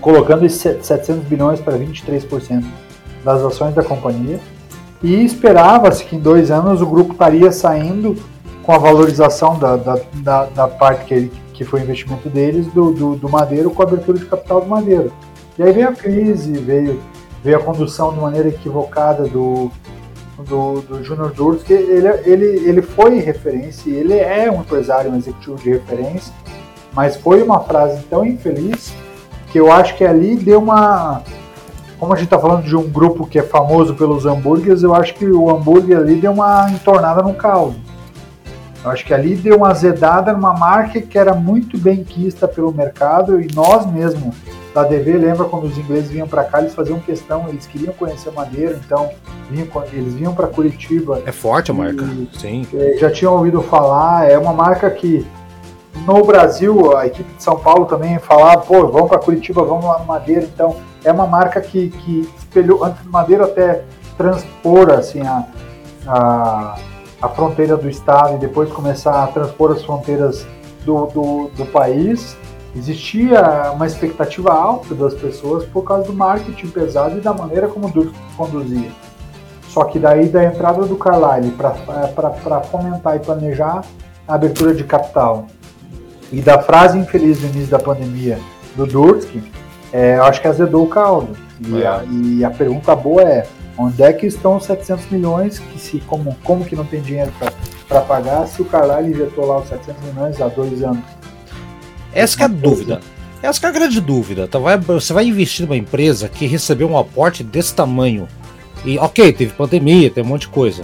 colocando 0.00 0.46
esses 0.46 0.60
700 0.84 1.24
bilhões 1.24 1.60
para 1.60 1.78
23% 1.78 2.64
das 3.22 3.42
ações 3.42 3.74
da 3.74 3.82
companhia. 3.82 4.40
E 5.02 5.24
esperava-se 5.24 6.04
que 6.04 6.16
em 6.16 6.20
dois 6.20 6.50
anos 6.50 6.82
o 6.82 6.86
grupo 6.86 7.12
estaria 7.12 7.50
saindo 7.50 8.16
com 8.62 8.72
a 8.72 8.78
valorização 8.78 9.58
da, 9.58 9.76
da, 9.76 9.98
da, 10.14 10.44
da 10.44 10.68
parte 10.68 11.06
que, 11.06 11.14
ele, 11.14 11.32
que 11.54 11.64
foi 11.64 11.80
investimento 11.80 12.28
deles 12.28 12.66
do, 12.68 12.92
do, 12.92 13.16
do, 13.16 13.28
Madeiro 13.28 13.70
com 13.70 13.82
a 13.82 13.86
abertura 13.86 14.18
de 14.18 14.26
capital 14.26 14.60
do 14.60 14.68
Madeiro. 14.68 15.12
E 15.58 15.62
aí 15.62 15.72
veio 15.72 15.88
a 15.88 15.92
crise, 15.92 16.52
veio, 16.52 17.00
veio 17.42 17.56
a 17.56 17.62
condução 17.62 18.12
de 18.12 18.20
maneira 18.20 18.48
equivocada 18.48 19.24
do, 19.24 19.70
do, 20.38 20.80
do 20.82 21.02
Júnior 21.02 21.32
Durs, 21.32 21.62
que 21.62 21.72
ele, 21.72 22.08
ele, 22.24 22.68
ele 22.68 22.82
foi 22.82 23.18
referência, 23.20 23.90
ele 23.90 24.14
é 24.14 24.50
um 24.50 24.60
empresário, 24.60 25.10
um 25.10 25.16
executivo 25.16 25.56
de 25.56 25.70
referência, 25.70 26.32
mas 26.92 27.16
foi 27.16 27.42
uma 27.42 27.60
frase 27.60 28.02
tão 28.10 28.24
infeliz 28.24 28.92
que 29.50 29.58
eu 29.58 29.70
acho 29.72 29.96
que 29.96 30.04
ali 30.04 30.36
deu 30.36 30.60
uma. 30.60 31.22
Como 32.00 32.14
a 32.14 32.16
gente 32.16 32.24
está 32.24 32.38
falando 32.38 32.64
de 32.64 32.74
um 32.74 32.88
grupo 32.88 33.26
que 33.26 33.38
é 33.38 33.42
famoso 33.42 33.94
pelos 33.94 34.24
hambúrgueres, 34.24 34.82
eu 34.82 34.94
acho 34.94 35.12
que 35.14 35.26
o 35.26 35.50
hambúrguer 35.50 35.98
ali 35.98 36.14
deu 36.14 36.32
uma 36.32 36.70
entornada 36.70 37.22
no 37.22 37.34
caldo. 37.34 37.76
Eu 38.82 38.90
acho 38.90 39.04
que 39.04 39.12
ali 39.12 39.36
deu 39.36 39.58
uma 39.58 39.68
azedada 39.68 40.32
numa 40.32 40.54
marca 40.54 40.98
que 41.02 41.18
era 41.18 41.34
muito 41.34 41.76
bem 41.76 42.02
quista 42.02 42.48
pelo 42.48 42.72
mercado 42.72 43.38
e 43.38 43.48
nós 43.54 43.84
mesmo 43.84 44.34
da 44.74 44.82
DV, 44.84 45.18
lembra 45.18 45.44
quando 45.44 45.64
os 45.64 45.76
ingleses 45.76 46.10
vinham 46.10 46.26
para 46.26 46.44
cá, 46.44 46.60
eles 46.60 46.74
faziam 46.74 46.98
questão, 47.00 47.46
eles 47.48 47.66
queriam 47.66 47.92
conhecer 47.92 48.30
Madeira, 48.30 48.80
então 48.82 49.10
vinham, 49.50 49.66
eles 49.92 50.14
vinham 50.14 50.34
para 50.34 50.46
Curitiba. 50.46 51.20
É 51.26 51.32
forte 51.32 51.70
a 51.70 51.74
marca, 51.74 52.08
sim. 52.38 52.66
É, 52.72 52.96
já 52.96 53.10
tinham 53.10 53.34
ouvido 53.34 53.60
falar, 53.60 54.30
é 54.30 54.38
uma 54.38 54.54
marca 54.54 54.88
que 54.90 55.26
no 55.94 56.24
Brasil, 56.24 56.96
a 56.96 57.06
equipe 57.06 57.34
de 57.34 57.42
São 57.42 57.58
Paulo 57.58 57.86
também 57.86 58.18
falava, 58.18 58.62
pô, 58.62 58.86
vamos 58.88 59.08
para 59.08 59.18
Curitiba, 59.18 59.64
vamos 59.64 59.84
lá 59.84 59.98
no 59.98 60.06
Madeira. 60.06 60.42
Então, 60.42 60.76
é 61.04 61.12
uma 61.12 61.26
marca 61.26 61.60
que, 61.60 61.90
que 61.90 62.28
espelhou, 62.38 62.84
antes 62.84 63.02
do 63.02 63.10
Madeira 63.10 63.44
até 63.44 63.84
transpor 64.16 64.90
assim, 64.90 65.20
a, 65.22 65.46
a, 66.06 66.76
a, 67.22 67.28
fronteira 67.28 67.76
do 67.76 67.88
estado 67.88 68.34
e 68.34 68.38
depois 68.38 68.70
começar 68.70 69.24
a 69.24 69.26
transpor 69.28 69.72
as 69.72 69.82
fronteiras 69.82 70.46
do, 70.84 71.06
do, 71.06 71.50
do 71.56 71.66
país, 71.66 72.36
existia 72.76 73.72
uma 73.72 73.86
expectativa 73.86 74.52
alta 74.52 74.94
das 74.94 75.14
pessoas 75.14 75.64
por 75.64 75.84
causa 75.84 76.04
do 76.04 76.12
marketing 76.12 76.68
pesado 76.68 77.18
e 77.18 77.20
da 77.20 77.32
maneira 77.32 77.66
como 77.68 77.88
o 77.88 77.90
Duque 77.90 78.14
conduzia. 78.36 78.90
Só 79.68 79.84
que 79.84 79.98
daí 79.98 80.28
da 80.28 80.44
entrada 80.44 80.84
do 80.84 80.96
Carlyle 80.96 81.52
para 81.52 82.60
fomentar 82.62 83.16
e 83.16 83.20
planejar 83.20 83.84
a 84.26 84.34
abertura 84.34 84.74
de 84.74 84.84
capital 84.84 85.46
e 86.32 86.40
da 86.40 86.62
frase 86.62 86.98
infeliz 86.98 87.38
do 87.38 87.46
início 87.46 87.70
da 87.70 87.78
pandemia 87.78 88.38
do 88.76 88.86
Durski, 88.86 89.42
é, 89.92 90.16
eu 90.16 90.24
acho 90.24 90.40
que 90.40 90.48
azedou 90.48 90.84
o 90.84 90.88
caldo. 90.88 91.36
E, 91.60 91.82
é. 91.82 91.86
a, 91.86 92.04
e, 92.10 92.44
a, 92.44 92.50
pergunta 92.50 92.94
boa 92.94 93.22
é: 93.22 93.46
onde 93.76 94.02
é 94.02 94.12
que 94.12 94.26
estão 94.26 94.56
os 94.56 94.64
700 94.64 95.10
milhões? 95.10 95.58
Que 95.58 95.78
se, 95.78 95.98
como, 96.00 96.36
como 96.44 96.64
que 96.64 96.76
não 96.76 96.84
tem 96.84 97.00
dinheiro 97.00 97.32
para 97.88 98.00
pagar 98.02 98.46
se 98.46 98.62
o 98.62 98.64
Carlyle 98.64 99.12
injetou 99.12 99.46
lá 99.46 99.58
os 99.58 99.68
700 99.68 100.02
milhões 100.04 100.40
há 100.40 100.48
dois 100.48 100.82
anos? 100.82 101.04
Essa 102.12 102.42
é 102.42 102.44
a 102.44 102.48
dúvida. 102.48 103.00
Essa 103.42 103.66
é 103.66 103.68
a 103.70 103.72
grande 103.72 104.00
dúvida. 104.00 104.46
Tá, 104.46 104.58
vai, 104.58 104.76
você 104.78 105.12
vai 105.12 105.24
investir 105.26 105.66
numa 105.66 105.76
empresa 105.76 106.28
que 106.28 106.46
recebeu 106.46 106.88
um 106.88 106.98
aporte 106.98 107.42
desse 107.42 107.74
tamanho. 107.74 108.28
E 108.84 108.98
ok, 108.98 109.32
teve 109.32 109.52
pandemia, 109.52 110.10
tem 110.10 110.22
um 110.22 110.26
monte 110.26 110.42
de 110.42 110.48
coisa. 110.48 110.82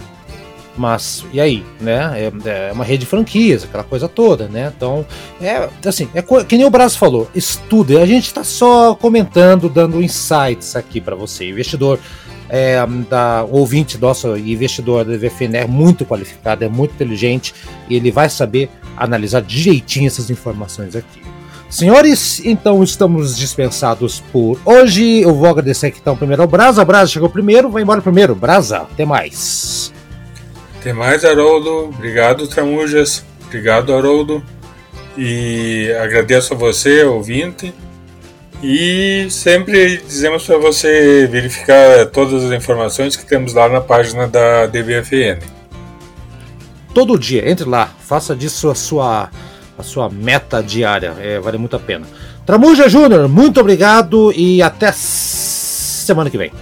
Mas 0.76 1.24
e 1.32 1.40
aí, 1.40 1.64
né? 1.80 2.12
É, 2.14 2.68
é, 2.68 2.72
uma 2.72 2.84
rede 2.84 3.00
de 3.00 3.06
franquias, 3.06 3.64
aquela 3.64 3.84
coisa 3.84 4.08
toda, 4.08 4.46
né? 4.48 4.72
Então, 4.76 5.06
é 5.40 5.68
assim, 5.84 6.08
é 6.14 6.22
que 6.22 6.56
nem 6.56 6.66
o 6.66 6.70
Brasil 6.70 6.98
falou, 6.98 7.30
estude. 7.34 7.96
A 7.96 8.06
gente 8.06 8.26
está 8.26 8.44
só 8.44 8.94
comentando, 8.94 9.68
dando 9.68 10.02
insights 10.02 10.76
aqui 10.76 11.00
para 11.00 11.16
você, 11.16 11.48
investidor. 11.48 11.98
É, 12.48 12.76
da 13.10 13.42
ouvinte 13.42 13.98
nosso 13.98 14.36
investidor 14.36 15.04
da 15.04 15.16
VFN 15.16 15.52
é 15.54 15.66
muito 15.66 16.06
qualificado, 16.06 16.62
é 16.62 16.68
muito 16.68 16.94
inteligente 16.94 17.52
e 17.88 17.96
ele 17.96 18.12
vai 18.12 18.28
saber 18.28 18.70
analisar 18.96 19.42
direitinho 19.42 20.06
essas 20.06 20.30
informações 20.30 20.94
aqui. 20.94 21.20
Senhores, 21.68 22.40
então 22.44 22.82
estamos 22.84 23.36
dispensados 23.36 24.22
por 24.32 24.58
hoje. 24.64 25.22
Eu 25.22 25.34
vou 25.34 25.48
agradecer 25.48 25.88
aqui 25.88 25.98
então 26.00 26.16
primeiro 26.16 26.42
ao 26.42 26.48
Brasa. 26.48 26.84
Brasa 26.84 27.10
chegou 27.10 27.28
primeiro, 27.28 27.68
vai 27.68 27.82
embora 27.82 28.00
primeiro. 28.00 28.34
Brasa, 28.34 28.78
até 28.78 29.04
mais. 29.04 29.75
Até 30.86 30.92
mais, 30.92 31.24
Haroldo. 31.24 31.86
Obrigado, 31.86 32.46
Tramujas. 32.46 33.24
Obrigado, 33.46 33.92
Haroldo. 33.92 34.40
E 35.18 35.90
agradeço 36.00 36.54
a 36.54 36.56
você, 36.56 37.02
ouvinte. 37.02 37.74
E 38.62 39.26
sempre 39.28 39.96
dizemos 39.96 40.46
para 40.46 40.58
você 40.58 41.26
verificar 41.26 42.06
todas 42.12 42.44
as 42.44 42.52
informações 42.52 43.16
que 43.16 43.26
temos 43.26 43.52
lá 43.52 43.68
na 43.68 43.80
página 43.80 44.28
da 44.28 44.66
DBFN. 44.66 45.40
Todo 46.94 47.18
dia, 47.18 47.50
entre 47.50 47.68
lá, 47.68 47.90
faça 47.98 48.36
disso 48.36 48.70
a 48.70 48.74
sua, 48.76 49.28
a 49.76 49.82
sua 49.82 50.08
meta 50.08 50.62
diária, 50.62 51.16
é, 51.18 51.40
vale 51.40 51.58
muito 51.58 51.74
a 51.74 51.80
pena. 51.80 52.06
Tramuja 52.46 52.88
Júnior, 52.88 53.28
muito 53.28 53.58
obrigado 53.58 54.32
e 54.36 54.62
até 54.62 54.92
semana 54.92 56.30
que 56.30 56.38
vem. 56.38 56.52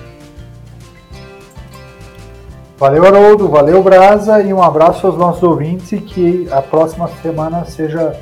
Valeu, 2.76 3.04
Haroldo, 3.06 3.48
valeu, 3.48 3.82
Brasa, 3.82 4.42
e 4.42 4.52
um 4.52 4.62
abraço 4.62 5.06
aos 5.06 5.16
nossos 5.16 5.42
ouvintes 5.42 5.92
e 5.92 5.98
que 5.98 6.48
a 6.50 6.60
próxima 6.60 7.08
semana 7.22 7.64
seja 7.64 8.16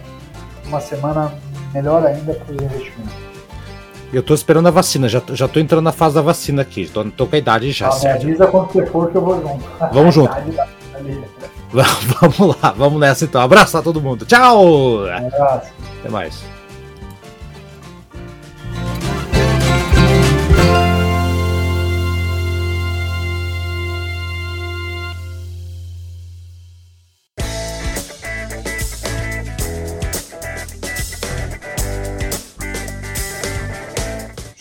uma 0.66 0.80
semana 0.80 1.32
melhor 1.72 2.04
ainda 2.06 2.34
para 2.34 2.54
os 2.54 2.62
investimentos. 2.62 3.14
Eu 4.12 4.22
tô 4.22 4.34
esperando 4.34 4.68
a 4.68 4.70
vacina, 4.70 5.08
já, 5.08 5.22
já 5.30 5.48
tô 5.48 5.58
entrando 5.58 5.84
na 5.84 5.92
fase 5.92 6.14
da 6.14 6.20
vacina 6.20 6.60
aqui, 6.60 6.86
tô, 6.86 7.02
tô 7.04 7.26
com 7.26 7.34
a 7.34 7.38
idade 7.38 7.72
já. 7.72 7.88
Ah, 7.88 7.98
me 7.98 8.08
avisa 8.08 8.46
quando 8.46 8.70
você 8.70 8.84
for 8.86 9.10
que 9.10 9.16
eu 9.16 9.22
vou 9.22 9.40
junto. 9.40 9.64
Vamos 9.90 10.14
junto. 10.14 10.36
vamos 12.20 12.56
lá, 12.62 12.74
vamos 12.76 13.00
nessa 13.00 13.24
então. 13.24 13.40
Abraço 13.40 13.78
a 13.78 13.82
todo 13.82 14.00
mundo. 14.00 14.26
Tchau! 14.26 15.06
Um 15.06 15.26
abraço. 15.26 15.72
Até 16.00 16.10
mais. 16.10 16.51